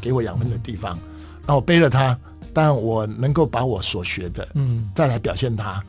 [0.01, 0.99] 给我养分的地方。
[1.47, 2.20] 那我背了它，
[2.62, 5.82] 但我能够把我所学的，嗯，再来表现它，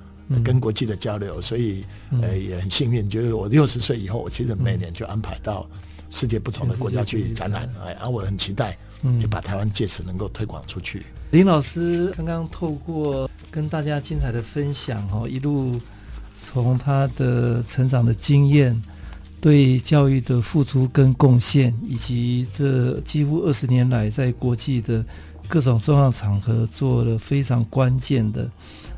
[0.44, 1.84] 跟国际的交流，所以
[2.22, 5.68] 呃也很幸运，就是我六十岁以后，我其实每年就安排到
[6.10, 8.78] 世界不同的国家去展览，哎，而我很期待，
[9.18, 11.04] 也把台湾借此能够推广出去。
[11.32, 15.80] 林老师刚刚透过跟大家精彩的分享，哦，一路
[16.38, 18.80] 从他的成长的经验、
[19.40, 25.04] 对教育的付出跟贡献，以及这几乎二十年来在国际的
[25.50, 28.48] 各种重要场合做了非常关键的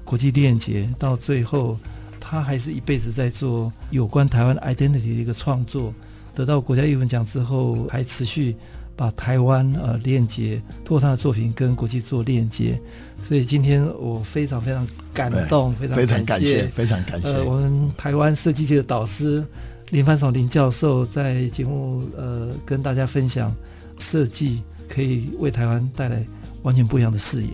[0.05, 1.79] 国际链接，到最后
[2.21, 5.93] 他还是一辈子在做有关台湾 identity 的一个创作，
[6.35, 8.55] 得到国家艺文奖之后还持续。
[8.95, 12.79] 把台湾呃链接，通过他的作品跟国际做链接，
[13.23, 17.27] 所以今天我非常非常感动，非常 非常感谢，非常感谢。
[17.27, 19.43] 呃，我们台湾设计界的导师
[19.91, 23.53] 林帆爽林教授在节目呃跟大家分享
[23.99, 26.23] 设计可以为台湾带来
[26.63, 27.51] 完全不一样的视野。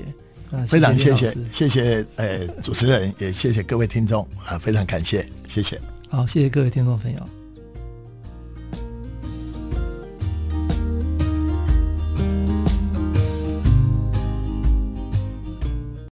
[0.51, 5.79] 啊、非常谢谢谢谢呃主持人，也谢谢各位听众啊，非常感谢，谢谢。
[6.09, 7.38] 好，谢谢各位听众朋友。